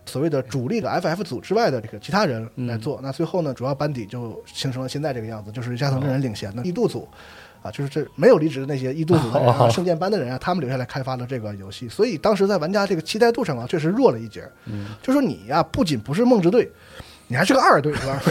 [0.04, 2.98] 所谓的主力的 FF 组之外的这个其他人来做。
[3.00, 7.06] 那最后呢，主要班底就形成了现在这个样子，就是加藤真人领衔的异度组。
[7.62, 14.42] 啊，就是这没有离职的那些一度组的人啊、哦圣剑班的人啊，他们留下来开发了这个游戏，所以当时在玩家这个期待度上啊，确实弱了一截。
[14.66, 16.70] 嗯，就说你呀、不仅不是梦之队，
[17.28, 18.22] 你还是个二队，是吧？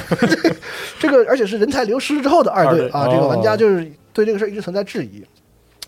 [0.99, 5.25] 这个而且是人才流失之后的二队啊，这个玩家哦就是对这个事儿一直存在质疑。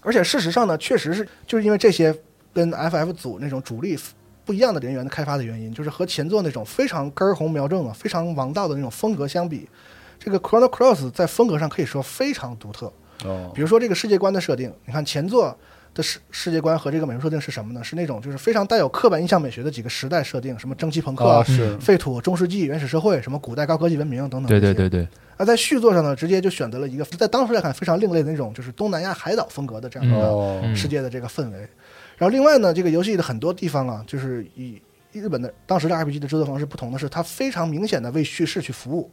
[0.02, 2.14] 而且事实上呢，确实是就是因为这些
[2.54, 3.98] 跟 FF 组那种主力
[4.46, 9.70] 不一样的人员的开发的原因，就是和前作那种非常根红苗正啊、非常王道的那种风格相比，
[10.20, 12.92] 这个 Chrono Cross 在风格上可以说非常独特。
[13.26, 15.56] 哦比，如说这个世界观的设定，你看前作
[15.94, 17.84] 的世世界观和这个美术设定是什么呢？
[17.84, 24.48] 是那种就是非常带有刻板印象美学的几个时代设定，什么蒸汽朋克、啊是废土、中世纪、原始社会，什么古代高科技文明等等。
[24.48, 24.74] 对对。
[24.74, 25.08] 对对，
[25.38, 31.58] 而在续作上呢，直接就选择了一个在当时来看非常另类的那种，就是东南亚海岛风格的这样的世界的这个氛围。
[32.18, 39.10] 然后另外呢，这个游戏的很多地方啊，就是以日本的当时的 RPG 的制作方式不同的是，它非常明显的为叙事去服务。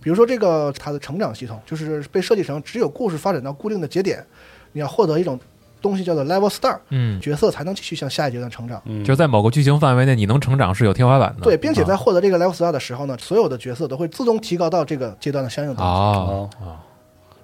[0.00, 4.24] 比如说这个它的成长系统，就是被设计成只有故事发展到固定的节点，
[4.72, 5.38] 你要获得一种
[5.80, 8.82] 东西叫做 Level Star，嗯，角色才能继续向下一阶段成长。
[8.84, 11.42] 嗯就在某个剧情范围内，你能成长是有天花板的。
[11.42, 15.82] 对，并且在啊获得这个 Level Star 的时候呢，所有的角色都会自动提高到这个阶段的相应等级。
[15.82, 16.76] 哦哦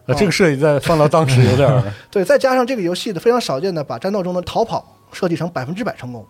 [0.06, 6.26] 呃这个设计在放到当时有点儿 对，再加上这个游戏的非常少见的把战斗中的逃跑设计成百分之百成功。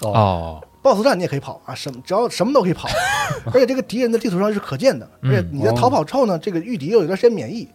[0.00, 2.88] 哦，哦，BOSS 战你也可以跑啊，什么只要什么都可以跑，
[3.46, 7.68] 而且这个敌人的地图上是可见的，而且你在逃跑之后呢，这个御敌又有一段时间免疫。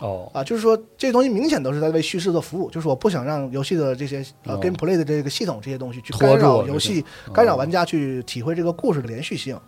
[0.00, 4.60] 哦，啊，就是说这些东西明显都是在为叙事做服务，就是我不想让游戏的这些呃哦。
[4.62, 9.58] gameplay 的这个系统这些东西去干扰游戏，哦干扰玩家去体会这个故事的连续性。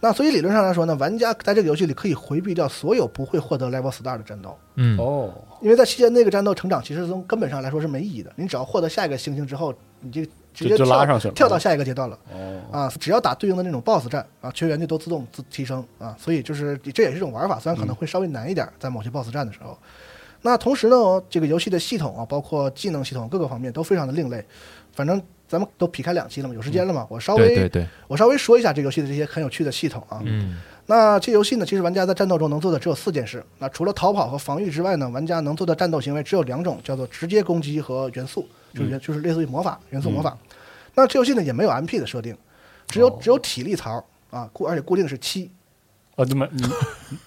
[0.00, 8.30] 那所以理论上来说呢，玩家 在这个游戏里可以回避掉所有不会获得 level star 的战斗，嗯，哦，因为在期间那个战斗成长其实从根本上来说是没意义的。
[8.36, 10.20] 你只要获得下一个星星之后，你就
[10.58, 12.18] 直接就就拉上去了跳到下一个阶段了。
[12.32, 19.78] 哦，啊，只要打对应的那种 BOSS 战啊，全员就都自动自提升啊，所以就是这也是一种玩法，虽然可能会稍微难一点，在某些 BOSS 战的时候。
[20.42, 24.44] 那同时呢，这个游戏的系统啊，包括技能系统各个方面都非常的另类。
[24.92, 30.20] 反正咱们都劈开两期了嘛，有时间了嘛，我稍微对对对，我稍微说一下这游戏的这些很有趣的系统啊。
[30.24, 30.58] 嗯
[30.90, 33.44] 那这游戏呢，其实玩家在战斗中能做的只有四件事。
[33.58, 40.34] 那除了逃跑和防御之外呢，玩家能做的战斗行为只有两种，叫做直接攻击和元素，就是元、就是类似于魔法元素魔法。
[41.02, 42.36] 那这游戏呢也没有 MP 的设定，
[42.88, 45.50] 只有、哦只有体力槽啊，固而且固定是七。
[46.16, 46.64] 啊，就没你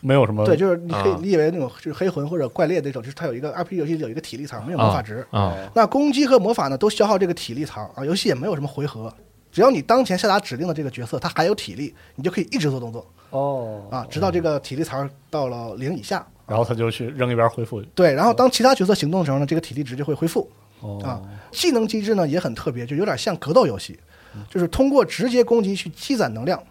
[0.02, 5.26] 没有什么 对，就是你可以啊理解为那种就是黑魂或者怪猎那种，就是它有一个 RPG 游戏有一个体力槽，没有魔法值。
[5.32, 9.14] 啊，那攻击和魔法呢都消耗这个体力槽啊，游戏也没有什么回合。
[9.50, 16.28] 只要你当前下达指令的这个角色，他还有体力，你就可以一直做动作哦啊，直到这个体力槽到了零以下。
[16.48, 20.50] 然后他就去扔一边恢复对，然后当其他角色行动的时候呢，这个体力值就会恢复
[20.82, 21.00] 哦。
[21.04, 21.22] 啊。
[21.52, 24.00] 技能机制呢也很特别，就有点像格斗游戏，
[24.50, 26.62] 就是通过直接攻击去积攒能量，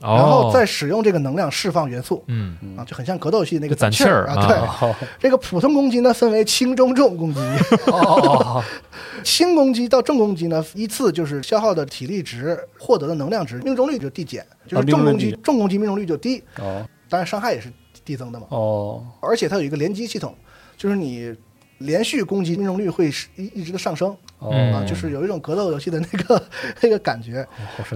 [0.00, 4.94] 然后哦，再使用这个能量释放元素嗯，啊，就很像格斗游戏那个攒气儿啊对，哦。
[5.18, 7.40] 这个普通攻击呢分为轻、中、重攻击，
[7.86, 8.62] 哦
[9.24, 16.86] 轻攻击到重攻击呢，依次就是消耗的体力值、获得的能量值、命中率就递减，就是重攻击重攻击命中率就低，哦。
[17.08, 17.72] 当然伤害也是
[18.04, 18.46] 递增的嘛。
[18.50, 19.04] 哦。
[19.20, 20.32] 而且它有一个连击系统，
[20.76, 21.34] 就是你
[21.78, 26.42] 连续攻击命中率会是一一直的上升哦啊，就是有一种格斗游戏的那个
[26.82, 27.46] 那个感觉。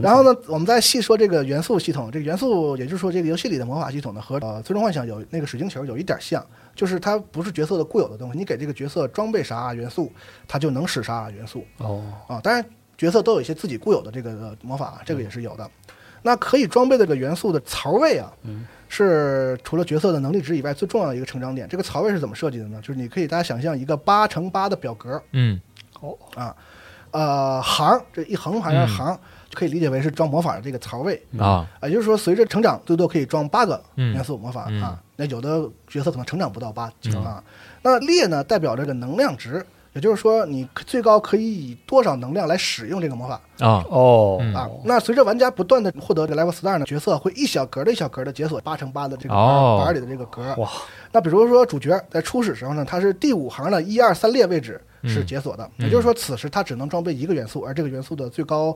[0.01, 2.11] 然后呢，我们再细说这个元素系统。
[2.11, 10.13] 这个元素，也就是说，这个游戏里的魔法系统呢，和呃《最终幻想》有那个水晶球有一点像，就是它不是角色的固有的东西，你给这个角色装备啥元素，
[10.49, 12.41] 它就能使啥元素哦啊。
[12.43, 12.65] 当然，
[12.97, 15.69] 角色都有一些自己固有的这个呃魔法，这个也是有的。
[16.25, 18.65] 那可以装备的这个元素的槽位啊，嗯
[18.95, 21.67] 是除了角色的能力值以外最重要的一个成长点。
[21.67, 22.79] 这个槽位是怎么设计的呢？
[22.83, 25.59] 就是你可以大家想象一个八乘八的表格，嗯
[26.01, 26.55] 哦啊，
[27.11, 29.19] 呃，行这一横排的嗯行，
[29.49, 35.03] 就可以理解为是装魔法的这个槽位啊，啊，也就是说，随着成长，最多可以装八个嗯元素魔法、嗯啊。
[35.17, 36.93] 那有的角色可能成长不到八
[37.25, 37.43] 啊。
[37.83, 44.69] 那列呢，代表这个能量值，也就是说你最高可以以多少能量来使用这个魔法啊，哦嗯啊。
[44.85, 50.43] 那随着玩家不断的获得这 level star 呢，角色会一小格的一小格的解锁八乘八的这个哦板儿里的这个格。
[50.57, 50.71] 哇，
[51.13, 58.75] 那比如说主角在初始时候呢，他是第五行的一二三列位置是嗯解锁的，嗯也就是说此时他只能装备一个元素，而这个元素的最高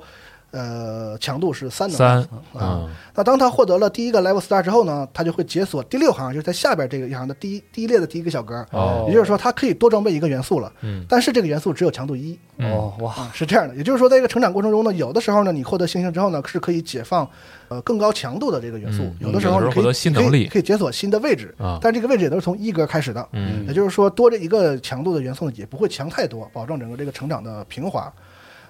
[0.57, 2.29] 呃强度是三能三啊。
[2.55, 2.91] 嗯。
[3.15, 8.67] 那当他获得了第一个 level star 之后呢，他就会解锁第六行，就是在下边这个一行的第一第一列的第一个小格。
[8.73, 9.05] 哦。
[9.09, 11.05] 也就是说，他可以多装备一个元素了，嗯。
[11.09, 12.39] 但是这个元素只有强度一。
[12.59, 13.75] 哦哇，啊，是这样的。
[13.77, 17.29] 也就是说，在一个成长过程中呢，有的时候呢，你获得星星之后呢，是可以解放
[17.69, 20.45] 呃更高强度的这个元素；嗯有的时候你可以有的时候获得新能力。
[20.45, 21.55] 可以可以解锁新的位置。
[21.59, 21.79] 啊。
[21.83, 23.29] 但这个位置也都是从一格开始的。
[23.33, 23.67] 嗯。
[23.69, 28.11] 也就是说，多这一个强度的元素呢，也不会强太多，保证整个这个成长的平滑。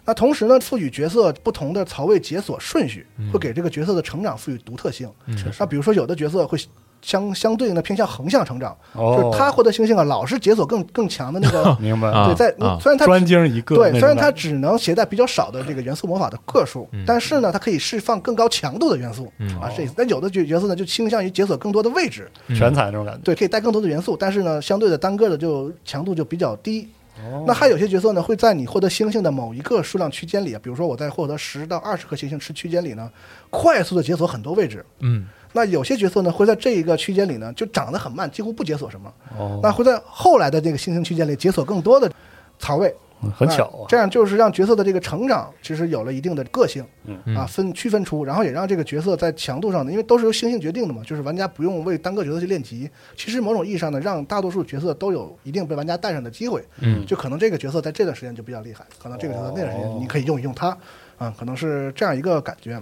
[0.07, 5.11] 那同时呢，赋予角色不同的槽位解锁顺序，会给这个角色的成长赋予独特性。
[5.27, 6.57] 嗯那比如说，有的角色会
[7.03, 9.17] 相相对应的偏向横向成长，哦。
[9.17, 11.77] 就是他获得星星啊，老是解锁更更强的那个。
[11.83, 12.09] 明白。
[12.09, 17.05] 啊对，在啊虽然他专精一个对，虽然他只能携带比较少的这个元素魔法的个数，嗯。
[17.07, 19.49] 但是呢，它可以释放更高强度的元素、嗯。
[19.61, 19.95] 啊，是这意思。
[19.97, 26.89] 那有的角角色呢，就倾向于解锁更多的位置，全彩那种感觉，对，可以带更多的元素，但是呢，相对的单个的就强度就比较低。
[27.25, 33.11] 哦那还有些角色呢，会在你获得星星的某一个数量区间里，比如说我在获得十到二十颗星星区区间里呢，
[33.51, 34.85] 快速的解锁很多位置。
[35.01, 39.11] 嗯那有些角色呢，会在这一个区间里呢，就长得很慢，几乎不解锁什么。
[39.39, 42.13] 哦，那会在后来的这个星星区间里解锁更多的
[42.59, 42.95] 槽位。
[43.31, 60.77] 很巧啊，啊这样就是让角色的这个成长其实有了一定的个性，嗯啊，分区分出，然后也让这个角色在强度上呢，因为都是由星星决定的嘛，就是玩家不用为单个角色去练级，其实某种意义上呢，让大多数角色都有一定被玩家带上的机会，嗯就可能这个角色在这段时间就比较厉害，可能这个角色那段时间哦你可以用一用它，
[61.19, 62.81] 啊，可能是这样一个感觉。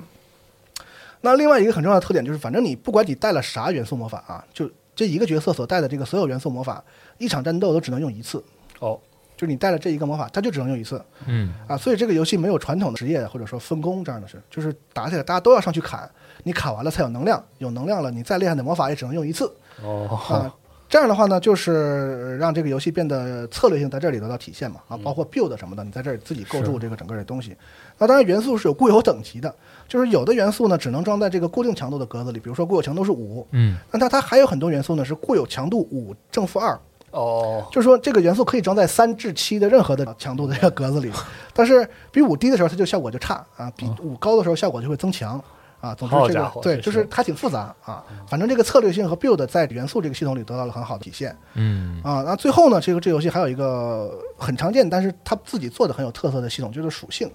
[1.20, 6.84] 那另外一个很重要的特点就是，反正你不管你带了啥元素魔法啊，就这一个角色所带的这个所有元素魔法，
[7.16, 8.44] 一场战斗都只能用一次，
[8.78, 9.00] 哦，
[9.36, 11.02] 就是你带了这一个魔法，它就只能用一次。
[11.26, 11.52] 嗯。
[11.66, 16.08] 啊，所以这个游戏没有传统的职业或者说分工这样的事，就是打起来大家都要上去砍，
[16.42, 19.52] 你砍完了才有能量，有能量了，你再厉害的魔法也只能用一次。
[19.82, 20.54] 哦，啊。
[20.86, 24.80] 这样的话呢，就是让这个游戏变得策略性在这里得到体现嘛。
[24.86, 27.56] 啊，包括 build 什么的，你在这儿自己构筑这个整个的东西。
[27.98, 29.52] 那当然元素是有固有等级的，
[29.88, 33.76] 就是有的元素呢只能装在这个固定强度的格子里，比如说固有强度是五，嗯。
[33.90, 36.78] 那它它还有很多元素呢是固有强度五正负二，
[37.14, 41.10] 哦，就是说这个元素可以装在三至七的任何的强度的这个格子里，
[41.52, 45.40] 但是比五低的时候它就效果就差啊，比五高的时候效果就会增强
[45.80, 45.94] 啊。
[45.94, 48.04] 总之这个对，就是是它挺复杂啊。
[48.26, 52.24] 反正这个策略性和 build 在元素这个系统里得到了很好的体现嗯啊。
[52.26, 57.30] 那最后呢，这个这个游戏还有一个很常见，但是它自己做的很有特色的系统，就是属性，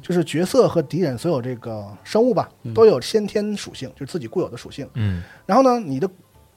[0.00, 4.88] 就是角色和敌人所有这个生物吧都有先天属性，就是自己固有的属性。
[4.94, 6.08] 嗯然后呢，你的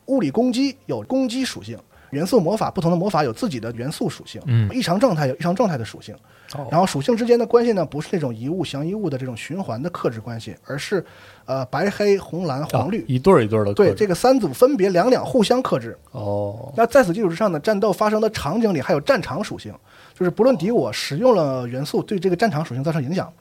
[0.06, 1.78] 物理攻击有攻击属性，
[2.12, 4.70] 元素魔法不同的魔法有自己的元素属性，嗯。
[4.74, 6.16] 异常状态有异常状态的属性，
[6.56, 6.68] 哦。
[6.72, 11.04] 然后属性之间的关系呢，不是那种一物降一物的这种循环的克制关系，而是
[11.46, 13.02] 呃白黑红蓝黄绿。
[13.02, 15.98] 啊，一对儿一对儿的对这个三组分别两两互相克制。
[16.12, 19.74] 哦，那在此基础之上呢，战斗发生的场景里还有战场属性，
[20.14, 23.32] 就是不论敌我使用了元素对这个战场属性造成影响。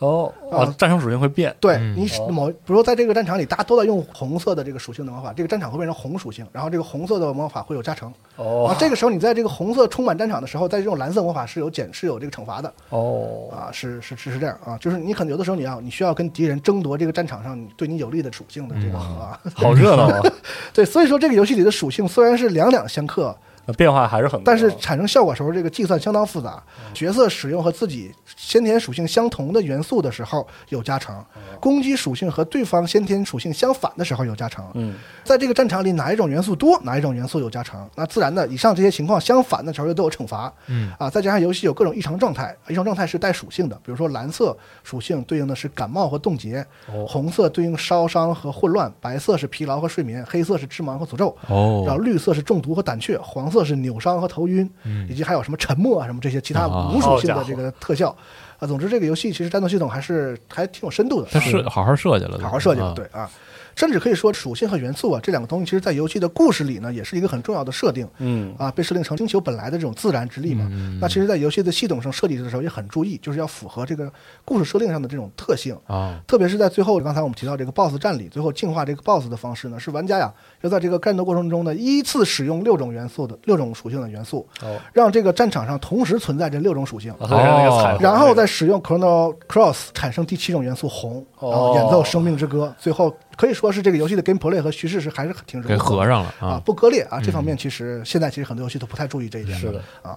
[0.00, 1.94] 哦，啊啊，战场属性会变，对嗯。
[1.96, 2.28] 你哦。
[2.28, 8.12] 某，比如说在这个战场里，大家都在用红色的这个属性的魔法，这个战场会变成红属性，然后这个红色的魔法会有加成。
[8.36, 8.66] 哦。
[8.66, 20.20] 啊，这个时候你在这个红色充满战场的时候，在这种蓝色魔法是有减是有这个惩罚的哦，啊，是是是是这样啊，就是你可能有的时候你要你需要跟敌人争夺这个战场上对你有利的属性的这个啊，好热闹啊，
[20.72, 23.36] 对，所以说这个游戏里的属性虽然是两两相克，
[23.74, 26.62] 变化还是很多，但是产生效果时候这个计算相当复杂，
[26.94, 31.24] 角色使用和自己先天属性相同的元素的时候有加成，
[31.60, 34.64] 攻击属性和对方先天属性相反的时候有加成。
[34.74, 34.94] 嗯，
[35.24, 40.52] 在这个战场里，哪一种元素多，哪一种元素有加成，那自然的，以上这些情况相反的时候又都有惩罚。
[40.66, 55.06] 嗯啊，再加上游戏有各种异常状态，异常状态是带属性的，比如说蓝色属性对应的是感冒和冻结，哦红色对应烧伤和混乱，白色是疲劳和睡眠，黑色是致盲和诅咒，然后哦绿色是中毒和胆怯，黄色是扭伤和头晕，嗯。
[55.08, 56.92] 以及还有什么沉默啊什么这些其他啊。
[56.94, 58.16] 无属性的这个特效。
[58.58, 62.92] 啊，总之这个游戏其实战斗系统还是还挺有深度的，它是好好设计了，好好设计了，啊。
[62.94, 63.30] 对啊，
[63.80, 70.68] 甚至可以说属性和元素啊这两个东西，其实在游戏的故事里呢，也是一个很重要的设定嗯，啊，被设定成星球本来的这种自然之力嘛。
[70.70, 74.12] 嗯那其实，在游戏的系统上设计的时候也很注意，就是要符合这个
[74.44, 75.74] 故事设定上的这种特性。
[75.86, 87.10] 啊特别是在最后，刚才我们提到这个 BOSS 战里，最后净化这个 BOSS 的方式呢，是玩家呀要在这个战斗过程中呢，依次使用六种元素的六种属性的元素，哦，让这个战场上同时存在这六种属性。
[87.12, 97.20] 啊所以让那个彩虹那个然后再使用 Chrono Cross 产生第七种元素红，哦然后演奏生命之歌，最后可以说是这个游戏的 gameplay 和叙事是还是挺融给合合上了啊，啊，不割裂啊。
[97.20, 99.58] 这方面其实现在其实很多游戏都不太注意这一点。
[99.58, 100.16] 是的啊，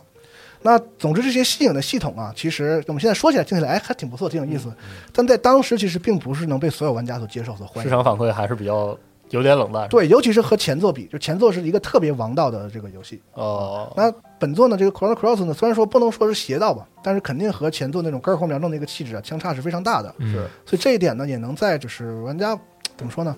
[0.61, 4.71] 那总之这些新颖的系统啊，其实我们现在说起来听起来哎还挺不错，挺有意思，
[5.11, 7.84] 但在当时其实并不是能被所有玩家所接受、所欢迎。
[7.84, 8.97] 市场反馈还是比较
[9.34, 13.21] 有点冷淡。，对，尤其是和前作比，就前作是一个特别王道的这个游戏。
[13.34, 20.13] 哦，那本作呢，这个 Chrono Cross 呢，虽然说不能说是邪道吧，但是肯定和前作那种根红苗正的一个气质啊，相差是非常大的。
[20.19, 22.57] 嗯是所以这一点呢，也能在就是玩家
[22.95, 23.36] 怎么说呢，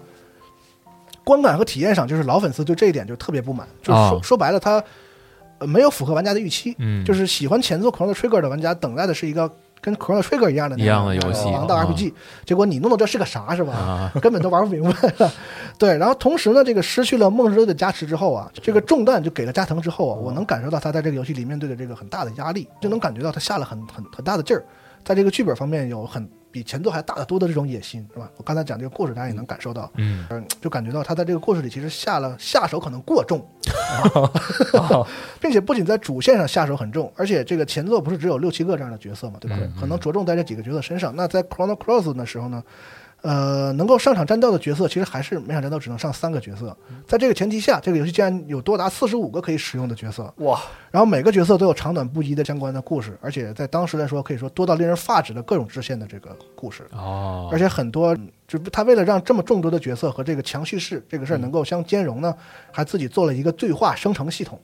[1.24, 4.84] 观感和体验上，就是老粉丝对这一点就特别不满，就是说、哦说白了，他
[5.60, 6.76] 呃没有符合玩家的预期。
[6.78, 9.50] 嗯，就是喜欢前作 Chrono Trigger 的玩家等待的是一个
[9.86, 12.12] 跟 Chrono Trigger 一样的那一样的游戏王道啊 RPG，、
[12.44, 13.74] 结果你弄的这是个啥是吧？
[13.74, 15.32] 啊， 根本都玩不明白了。
[15.78, 24.66] 对，然后同时呢，这个失去了梦之队的加持之后啊，这个重担就给了加藤之后啊，我能感受到他在这个游戏里面对的这个很大的压力，就能感觉到他下了很很很大的劲儿，
[25.04, 28.32] 在这个剧本方面有很比前作还大得多的这种野心，是吧？
[28.38, 33.46] 我刚才讲这个故事，大家也能感受到，嗯嗯，就感觉到他在这个故事里其实下了下手可能过重，
[35.42, 39.58] 并且不仅在主线上下手很重，而且这个前作不是只有六七个这样的角色嘛，对吧？
[39.60, 41.14] 嗯可能着重在这几个角色身上。
[41.14, 42.64] 那在 Chrono Cross 的时候呢，
[43.26, 46.78] 呃，能够上场战斗的角色其实还是每场战斗只能上三个角色。
[47.08, 50.62] 在这个前提下，这个游戏竟然有多达四十五个可以使用的角色，哇，
[50.92, 56.88] 然后每个角色都有长短不一的相关的故事，而且在当时来说，可以说多到令人发指的各种支线的这个故事。
[56.92, 58.16] 哦，而且很多，
[58.48, 62.32] 就是他为了让这么众多的角色和这个强叙事这个事儿能够相兼容呢，
[62.72, 64.60] 还自己做了一个对话生成系统。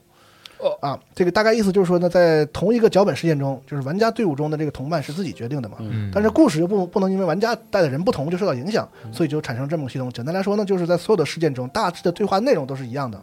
[0.80, 10.10] 啊，这个大概意思就是说呢，在同一个脚本事件中，就是玩家队伍中的这个同伴是自己决定的嘛，嗯，但是故事又不不能因为玩家带的人不同就受到影响，所以就产生这么个系统。
[10.12, 13.16] 简单来说呢，就是在所有的事件中，大致的对话内容都是一样的，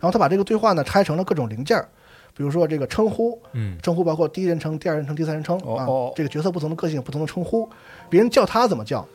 [0.00, 1.86] 然后他把这个对话呢拆成了各种零件儿，
[2.34, 3.76] 比如说这个称呼，嗯。
[3.82, 7.68] 称呼包括第一人称、第二人称、第三人称啊这个角色不同的个性、不同的称呼，
[8.08, 9.06] 别人叫他怎么叫，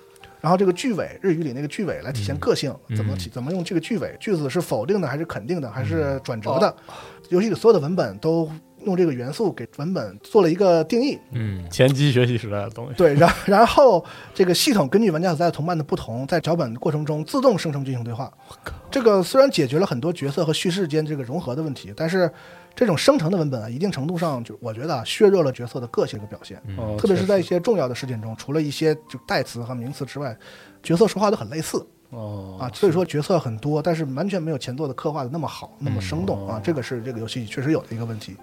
[0.41, 5.86] 然后这个句尾，日语里那个句尾来体现个性，嗯怎么体怎么用这个句尾，句子是否定的还是肯定的，还嗯。
[5.86, 6.75] 是转折的，
[7.30, 8.49] 游戏里所有的文本都
[8.86, 12.93] 用这个元素给文本做了一个定义，嗯前期学习时代的东西。
[12.95, 14.03] 对，然 然后
[14.34, 18.32] 这个系统根据玩家所在的同伴的不同，在脚本过程中自动生成进行对话。
[18.89, 22.32] 这个虽然解决了很多角色和叙事间这个融合的问题，但是
[22.75, 26.61] 这种生成的文本啊，一定程度上就我觉得啊，削弱了角色的个性的表现。
[26.67, 30.38] 嗯特别是在一些重要的事件中，除了一些就代词和名词之外，
[30.82, 38.35] 角色说话都很类似哦啊，所以说角色很多，但是完全没有前作的刻画的那么好，那么生动啊，这个是这个游戏确实有的一个问题。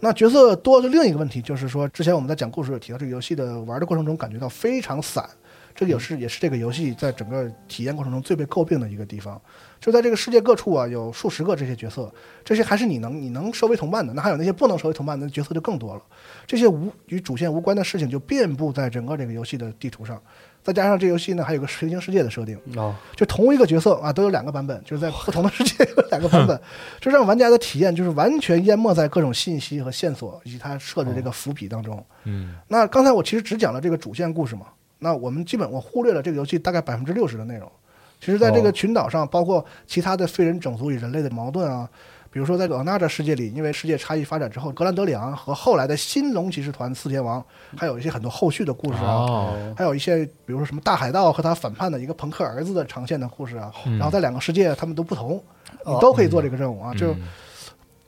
[0.00, 5.28] 那角色多的另一个问题就是说，之前我们在讲故事有提到，这个游戏的玩的过程中感觉到非常散，
[5.74, 9.40] 这个也是也是这个游戏在整个体验过程中最被诟病的一个地方。
[9.80, 12.12] 就在这个世界各处啊，有数十个这些角色，
[12.44, 16.02] 这些还是你能你能收为同伴的，那还有那些不能收为同伴的角色就更多了。
[16.46, 20.20] 这些无与主线无关的事情就遍布在整个这个游戏的地图上，
[20.68, 26.60] 再加上这游戏呢还有个平行世界的设定，哦，就同一个角色啊，都有两个版本，就是在不同的世界有两个版本，
[27.00, 32.04] 就让玩家的体验就是完全淹没在各种信息和线索以及他设置这个伏笔当中。
[32.24, 32.56] 嗯。
[32.68, 34.66] 那刚才我其实只讲了这个主线故事嘛，
[34.98, 37.72] 那我们基本我忽略了这个游戏大概百分之六十的内容。
[38.20, 38.72] 其实，在这个哦。
[38.72, 41.88] 群岛上，包括其他的非人种族与人类的矛盾啊，
[42.30, 47.42] 比如说在俄纳这世界里，因为世界差异发展之后，格兰德里昂和后来的新龙骑士团四天王，
[47.76, 49.74] 还有一些很多后续的故事啊，哦。
[49.76, 53.98] 还有一些比如说什么大海盗和他反叛的一个朋克儿子的长线的故事啊，嗯。
[53.98, 55.42] 然后在两个世界他们都不同，
[55.86, 57.22] 你哦都可以做这个任务啊，就嗯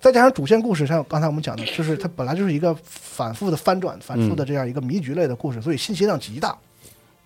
[0.00, 6.56] 再加上主线故事，像刚才我们讲的，就是它本来就是一个反复的翻转、反复的这样一个迷局类的故事，所以信息量极大。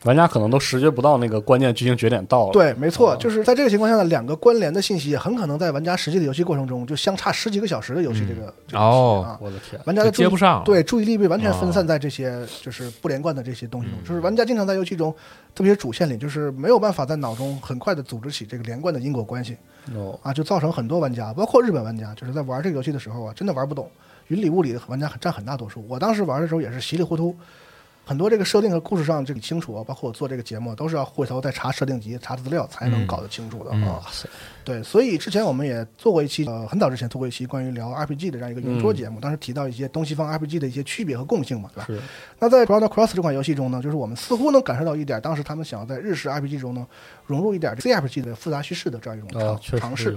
[0.05, 9.25] 玩家可能都识觉不到那个关键剧情节点到了。，对，没错，哦就是在这个情况下呢，两个关联的信息也很可能在玩家实际的游戏过程中就相差十几个小时的游戏这个、这个哦。
[9.27, 14.05] 啊，我的天，玩家的接不上对注意力被完全分哦散在这些就是不连贯的这些东西中，嗯。
[14.07, 15.11] 就是玩家经常在游戏中，
[15.55, 19.57] 特别是主线里，就是没有办法在脑中很快的组织起这个连贯的因果关系
[19.95, 23.91] 哦，啊，就造成很多玩家，包括日本玩家，就是在玩这个游戏的时候啊，真的玩不懂，
[24.29, 25.83] 云里雾里的玩家很占很大多数。
[25.89, 27.35] 我当时玩的时候也是稀里糊涂。
[28.05, 34.03] 很多这个设定和故事上这个清楚啊，包括我做这个节目都是要回头再查设定集、查资料才能嗯搞得清楚的嗯啊。
[34.63, 41.87] 对，所以之前我们也做过一期，呃，很早之前做过一期关于聊 RPG 的这样一个圆桌节目，当时提到一些东西方 RPG 的一些区别和共性嘛，对吧？
[41.87, 42.01] 是
[42.39, 46.87] 那在 Chrono Cross 这款游戏中呢，就是我们似乎能感受到一点，当时他们想要在日式 RPG 中呢
[47.27, 50.17] 融入一点 CRPG 的复杂叙事的这样一种尝、尝试。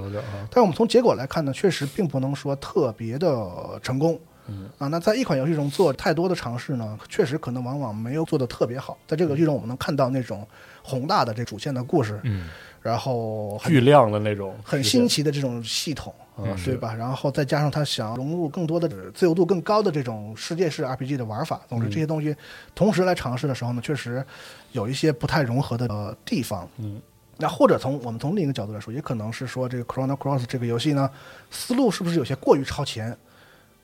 [0.50, 4.20] 但是我们从结果来看呢，确实并不能说特别的成功。
[4.48, 8.98] 嗯啊，那在一款游戏中做太多的尝试呢，确实可能往往没有做的特别好。
[9.08, 10.48] 在这个游戏中，我们能看到那种
[10.84, 12.48] 宏大的这主线的故事，嗯
[12.82, 16.94] 然后巨量的那种，很新奇的这种系统，嗯，对吧？
[16.94, 22.34] 然后再加上他想融入更多的自由度更高的这种世界式 RPG 的玩法，总之这些东西
[22.74, 24.26] 同时来尝试的时候呢，确实
[24.72, 26.70] 有一些不太融合的呃地方。
[26.78, 27.02] 嗯，
[27.36, 31.10] 那或者从我们从另一个角度来说，也可能是说这个 Chrono Cross 这个游戏呢，
[31.52, 33.18] 思路是不是有些过于超前？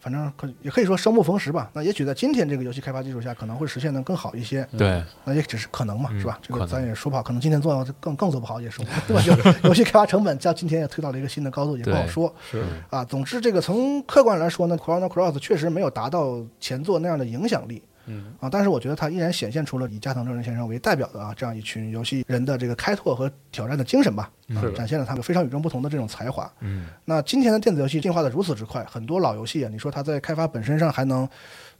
[0.03, 1.71] 反正可也可以说生不逢时吧。
[1.71, 4.67] 那也许在今天这个游戏开发基础下，可能会实现的更好一些。
[4.77, 6.37] 对，那也只是可能嘛，嗯是吧？
[6.41, 9.21] 这个咱也说不好，可能今天做到更更做不好也说不好， 对吧？
[9.23, 9.33] 就
[9.69, 12.35] 游戏开发成本到今天也推到了一个新的高度，也不好说。
[12.51, 17.81] 是啊，总之这个从客观来说呢，Chrono Cross 确实没有达到前作那样的影响力。
[18.05, 26.51] 嗯啊，但是我觉得它依然显现出了以加藤正人先生为代表的啊这样一群游戏人的这个开拓和挑战的精神吧，啊是展现了他们非常与众不同的这种才华。
[26.59, 31.27] 嗯，那今天的电子游戏进化的如此之快，很多老游戏啊，你说它在开发本身上还能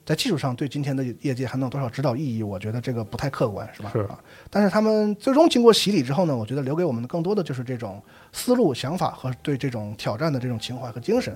[0.06, 2.44] 在技术上对今天的业界还能有多少指导意义？
[2.44, 3.90] 我觉得这个不太客观，是吧？
[3.94, 4.20] 是啊，
[4.50, 8.02] 但是他们最终经过洗礼之后呢，我觉得留给我们的更多的就是这种
[8.32, 11.36] 思路、想法和对这种挑战的这种情怀和精神。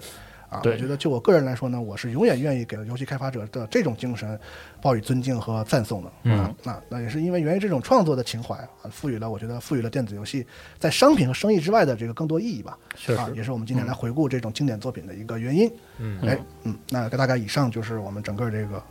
[0.50, 4.40] 啊，我觉得就我个人来说呢，我是永远愿意给游戏开发者的这种精神
[4.82, 6.12] 报以尊敬和赞颂的。
[6.24, 10.46] 嗯啊，那那也是因为源于这种创作的情怀啊，赋予了我觉得赋予了电子游戏
[10.80, 12.78] 在商品和生意之外的这个更多意义吧。
[12.96, 15.72] 确实啊，也是我们今天来回顾这种经典作品的一个原因。
[15.98, 18.82] 嗯哎，嗯，那大概以上就是我们整个这个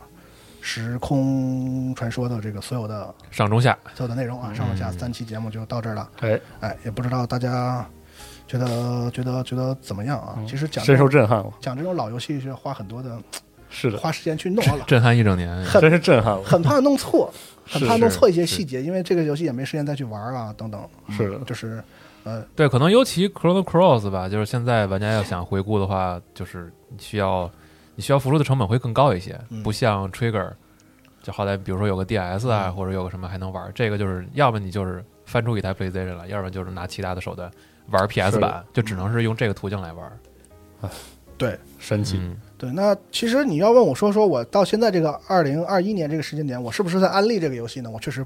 [0.61, 6.09] 时空传说的这个所有的上中下，所有的内容啊，上中下嗯三期节目就到这儿了。
[6.19, 7.87] 哎，哎，也不知道大家
[8.47, 10.35] 觉得觉得觉得怎么样啊？
[10.37, 13.17] 嗯其实讲这深受种震撼了，讲这种老游戏是要花很多的
[13.69, 15.65] 是的，花时间去弄啊，震撼一整年。
[15.81, 17.31] 真是震撼了，很怕弄错，
[17.67, 20.81] 很怕弄错一些细节，因为这个游戏也没时间再去玩啊，等等。
[21.07, 21.83] 嗯是的就是
[22.23, 27.49] 呃，对，可能尤其 Chrono Cross 吧，就是现在玩家要想回顾的话，就是你需要
[27.95, 30.51] 你需要付出的成本会更高一些，嗯不像 Trigger，
[31.21, 37.51] 就好歹比如说有个 DS 啊，嗯或者有个什么还能玩，这个就是要么你就是翻出一台 PlayStation 来，要不然就是拿其他的手段
[37.89, 40.19] 玩 PS 版，就只能是用这个途径来玩。
[41.37, 42.71] 对神奇，嗯，对。
[42.71, 47.89] 那其实你要问我说说我到现在这个二零二一年这个时间点，我是不是在安利这个游戏呢？
[47.91, 48.25] 我确实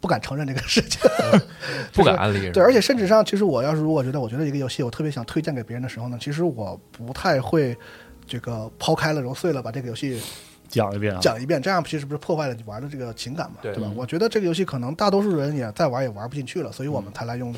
[0.00, 1.00] 不敢承认这个事情。
[1.92, 2.50] 不敢安利。
[2.50, 7.76] 对，而且甚至上，其实我要是如果觉得我觉得一个游戏我特别想推荐给别人的时候呢，其实我不太会
[8.26, 10.18] 这个抛开了揉碎了把这个游戏
[10.66, 13.82] 讲一遍啊，讲一遍，这样其实不是破坏了你玩的这个情感嘛，对吧？
[13.84, 17.54] 嗯我觉得这个游戏可能大多数人也再玩也玩不进去了，所以我们才来用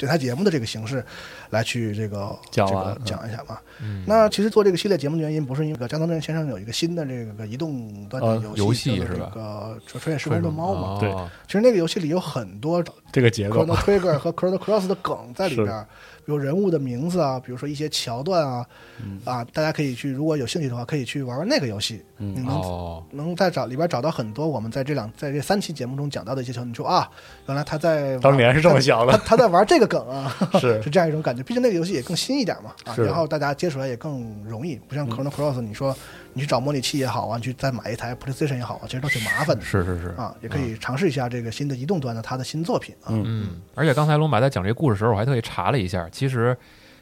[0.00, 1.04] 对他节目的这个形式
[1.50, 3.62] 来去这个这个讲讲一下吧。
[3.82, 10.80] 嗯那其实做这个系列节目的原因，不是因为加藤正先生有一个新的这个移动端的呃游游戏是吧这个穿穿越时空的猫嘛。
[10.80, 11.10] 哦对
[11.46, 15.86] 其实那个游戏里有很多这个结构 Trigger 和 Chrono Cross 的梗在里边儿，
[16.24, 18.66] 比如人物的名字啊，比如说一些桥段啊，
[19.02, 22.02] 嗯啊，大家可以去，如果有兴趣的话，可以去玩玩那个游戏。
[22.18, 26.68] 嗯你能、哦，能在找里边找到很多我们在这两在这三期节目中讲到的一些桥段。
[26.68, 27.08] 你说啊，
[27.46, 31.39] 原来他在当年是这么想的他他在玩这个梗啊， 是 是这样一种感觉。
[31.42, 35.96] 毕竟那个游戏也更新一点嘛，啊，然后大家接触来也更容易，不像 Chrono Cross，你说
[36.32, 39.62] 你去找模拟器也好啊，你去再买一台 PlayStation 也好啊，其实都挺麻烦的。
[39.62, 43.08] 是是是，啊，也可以尝试一下这个新的移动端的它的新作品啊。
[43.08, 46.56] 嗯嗯，而且刚才龙马在讲这个故事的时候，我还特意查了一下，其实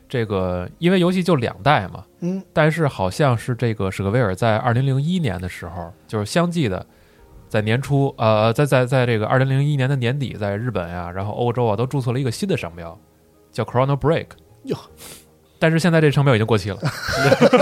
[0.09, 6.85] 这个因为游戏就两代嘛，嗯但是好像是这个史克威尔在二零零一年的时候，就是相继的
[7.49, 12.99] 在年初，呃，在在在这个二零零一年的年底，在日本呀、然后欧洲啊，都注册了一个新的商标，
[13.53, 14.27] 叫 Chrono Break。
[14.65, 14.77] 哟，
[15.59, 16.79] 但是现在这商标已经过期了，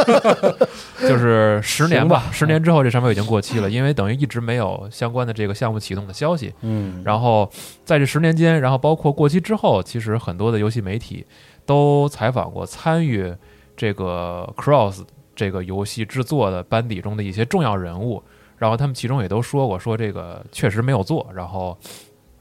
[1.00, 6.52] 就是十年吧，十年之后这商标已经过期了，因为等于一直没有相关的这个项目启动的消息。
[6.62, 7.50] 嗯，然后
[7.84, 11.24] 在这十年间，然后包括过期之后，其实很多的游戏媒体
[11.64, 13.32] 都采访过参与
[13.76, 18.22] 这个 Cross 这个游戏制作的班底中的一些重要人物，
[18.56, 21.78] 然后他们其中也都说过，说这个确实没有做，然后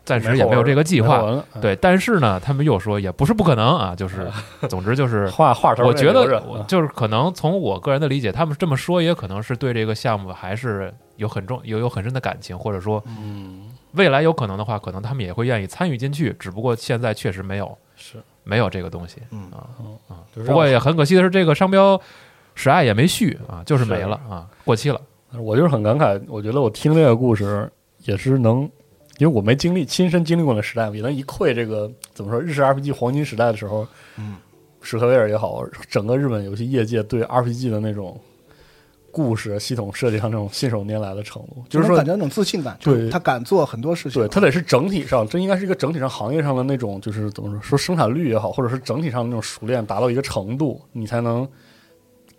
[0.05, 1.43] 暂时也没有这个计划。
[1.59, 4.29] 对，但是呢，他们又说也不是不可能啊，就是，
[4.69, 19.65] 总之就是 话话头我觉得就是可能从我个人的理解，他们这么说也可能是对这个项目还是有很重有有很深的感情，或者说嗯未来有可能的话，可能他们也会愿意参与进去，只不过现在确实没有是，没有这个东西嗯啊
[20.07, 20.21] 啊。
[20.33, 21.99] 不过也很可惜的是，这个商标
[22.53, 25.01] 史爱也没续啊，就是没了啊，过期了。
[25.37, 27.69] 我就是很感慨，我觉得我听这个故事
[28.05, 28.69] 也是能，
[29.17, 33.87] 因为我没经历亲身经历过那时代，也能一窥这个怎么说日式 RPG 黄金时代的时候，
[34.17, 34.35] 嗯，
[34.81, 38.19] 史克威尔也好，整个日本游戏业界对 RPG 的那种
[39.11, 44.25] 故事系统设计上那种信手拈来的程度，就是说感觉那种自信感，对他敢做很多事情啊。
[44.25, 51.47] 对，他得是整体上，这应该是一个整体上行业上的那种，就是怎么说，说生产率也好，或者是整体上的那种熟练达到一个程度，你才能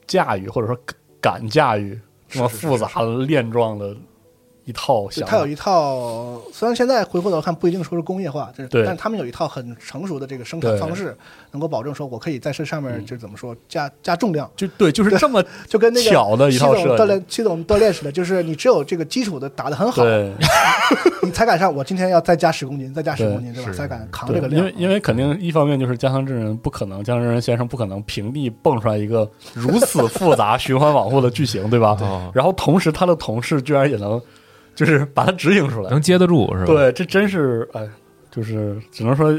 [0.07, 0.79] 驾驭或者说
[1.23, 1.99] 敢驾驭
[2.29, 3.97] 这么复杂的链状的
[4.67, 11.17] 一套就想法，它有一套，虽然现在回过头看不一定说是工业化，但是他们有一套很成熟的这个生产方式，
[11.53, 20.03] 能够保证说我可以在这上面就怎么说加加重量，就对，就是这么 就跟那个巧的一套习总设计锻炼习总锻炼似的，就是你只有这个基础的打得很好，
[21.23, 21.73] 你才敢上。
[21.73, 23.73] 我今天要再加十公斤，再加十公斤，对吧？
[23.73, 24.61] 才敢扛这个，量。
[24.61, 31.97] 因为因为肯定一方面就是加藤真人不可能，加藤真人先生不可能平地蹦出来一个如此复杂、循环往复的剧情，对吧？
[32.01, 34.21] 哦然后同时他的同事居然也能，
[34.77, 37.89] 就是把它执行出来，能接得住是吧？，对，这真是哎，
[38.31, 39.37] 就是只能说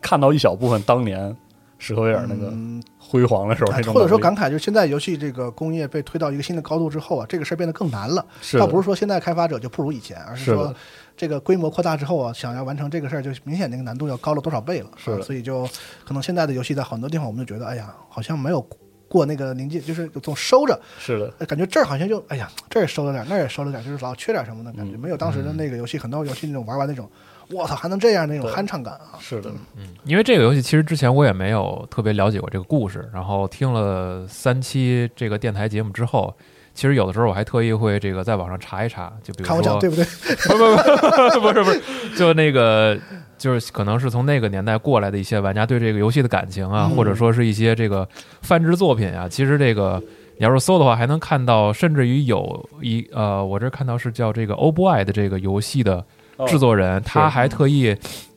[0.00, 1.36] 看到一小部分当年
[1.76, 8.24] 史克威尔那个嗯，辉煌的时候那种或者说感慨，就是现在游戏这个工业被推到一个新的高度之后啊，这个事儿变得更难了。
[8.40, 10.74] 是倒不是说现在开发者就不如以前，而是说
[11.16, 14.90] 这个规模扩大之后啊，想要完成这个事儿，就明显那个难度要高了多少倍了。
[14.96, 15.68] 是啊所以就
[16.04, 18.60] 可能现在的游戏在很多地方，我们就觉得，哎呀，好像没有
[19.08, 25.00] 过那个临界，就是总收着，是的，呃感觉这儿好像就，哎呀，这儿也收了点，那儿也收了点，就是老缺点什么的感觉，嗯。
[25.00, 27.08] 没有当时的那个游戏，很多游戏那种玩完那种，
[27.50, 29.18] 我操，还能这样那种酣畅感啊。
[29.20, 29.94] 是的，嗯。
[30.04, 36.34] 因为这个游戏其实之前我也没有特别了解过这个故事，然后听了三期这个电台节目之后，
[36.76, 40.04] 其实有的时候我还特意会这个在网上查一查，就比如看我讲说对不对？
[40.46, 41.80] 不不不不是不是，
[42.16, 42.96] 就那个
[43.38, 48.06] 就是可能是从那个年代过来的一些玩家对这个游戏的感情啊，嗯或者说是一些这个
[48.42, 50.00] 泛制作品啊，其实这个
[50.36, 56.04] 你要是搜的话，还能看到，甚至于有一呃，我这看到是叫这个 o b o y 的这个游戏的
[56.36, 57.96] 哦制作人，他还特意。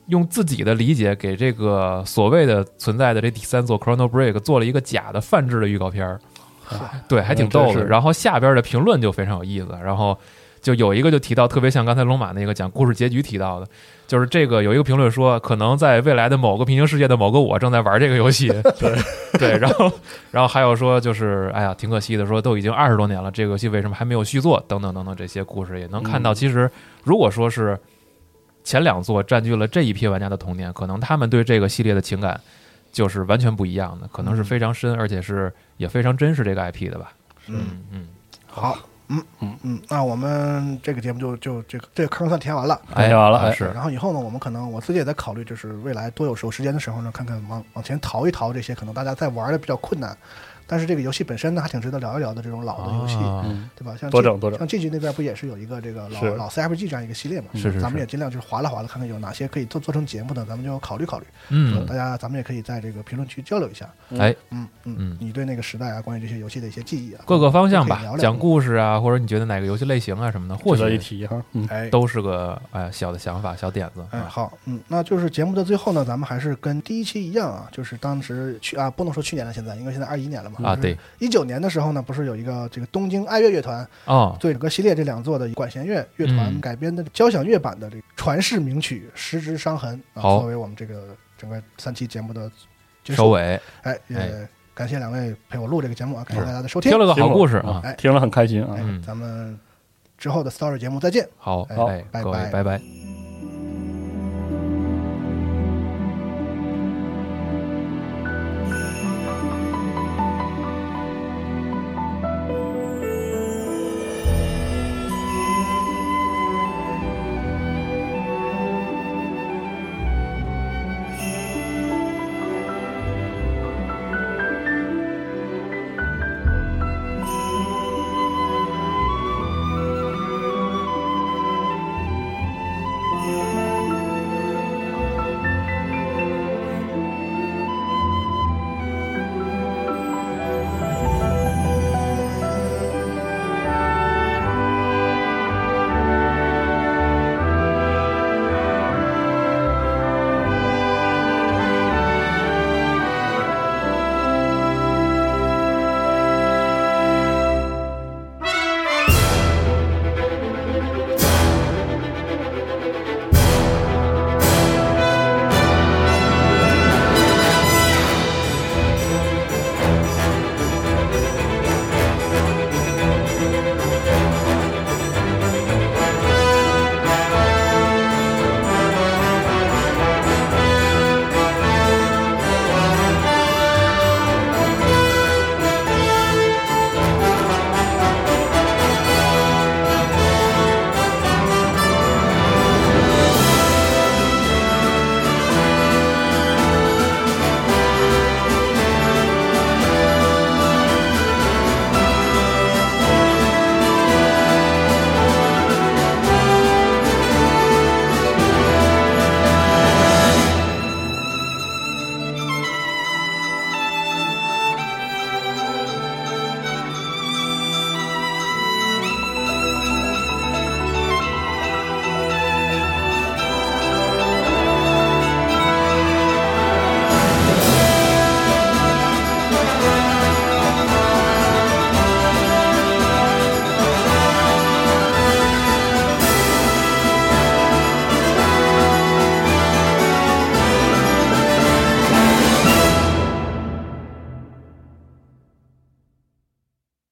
[0.09, 6.19] 用自己的理解给这个所谓的存在的这第三座 Chrono Break 做了一个假的泛制的预告片儿，
[7.07, 7.85] 对，还挺逗的。
[7.85, 10.17] 然后下边的评论就非常有意思，然后
[10.61, 13.67] 就有一个就提到，特别像刚才龙马那个讲故事结局提到的，
[14.07, 18.47] 就是这个有一个评论说，可能在未来的某个平行世界的某个我正在玩这个游戏，
[18.77, 18.95] 对
[19.39, 19.91] 对，然后
[20.31, 24.63] 然后还有说就是哎呀，挺可惜的，说都已经二十多年了，这个游戏为什么还没有续作？
[24.67, 26.69] 等等等等这些故事也能看到，嗯其实
[27.03, 27.79] 如果说是
[28.63, 32.39] 前两座占据了这一批玩家的童年，可能他们对这个系列的情感。
[32.99, 37.13] 就是完全不一样的，可能是非常深，而且是也非常珍视这个 IP 的吧。
[37.47, 37.85] 嗯，嗯。
[37.93, 38.07] 嗯，
[38.45, 38.77] 好，
[39.07, 39.57] 嗯嗯。
[39.63, 42.81] 嗯，那我们这个节目就就这个这个坑算填完了。
[42.93, 43.55] 哎填完了。
[43.55, 43.71] 是。
[43.73, 50.17] 然后以后呢，我们可能我自己也在考虑，就是未来多有时候时间的时候呢，看看往往前淘一淘这些可能大家在玩的比较困难，
[50.69, 53.15] 但是这个游戏本身呢还挺值得聊一聊的这种老的游戏，
[53.75, 53.97] 对吧？
[53.99, 54.59] 像多整多整。
[54.59, 57.47] 像 G G 那边不也是有一个这个老老 CRPG 这样一个系列嘛？
[57.53, 57.81] 是是是。
[57.81, 61.25] 咱们也尽量就是划拉划拉，看看有哪些可以做做成节目的，咱们就考虑考虑。
[61.49, 61.83] 嗯。
[61.87, 63.89] 大家咱们也可以在这个评论区交流一下。
[64.19, 65.17] 哎，嗯嗯嗯。
[65.19, 68.17] 你对那个时代啊，关于这些游戏的一些记忆啊，各个方向吧聊，聊。
[68.17, 74.05] 讲故事啊，或者你觉得哪个游戏类型啊什么的，或值得一许提哈，嗯，哎都是个哎小的想法、小点子。
[74.11, 86.61] 哎，好，嗯，那就是节目的最后呢，咱们还是跟第一期一样啊，就是当时去啊，不能说去年了，现在因为现在二一年了嘛啊，对，一九年的时候呢，不是有一个这个东京爱乐乐团啊，对整个系列这两座的管弦乐乐团嗯。
[86.61, 92.51] 改编的交响乐版的这个传世名曲《十指伤痕》啊，作为我们这个整个三期节目的
[93.05, 93.29] 收。
[93.29, 94.49] 尾，哎，也哎。
[94.71, 96.89] 感谢两位陪我录这个节目啊，感谢大家的收听。
[96.89, 96.97] 听。
[96.97, 98.77] 了个好故事啊，哎听了很开心啊。
[99.05, 99.59] 咱们
[100.17, 101.27] 之后的 story 节目再见。
[101.37, 101.75] 好，拜
[102.23, 102.49] 拜。
[102.49, 103.28] 拜拜。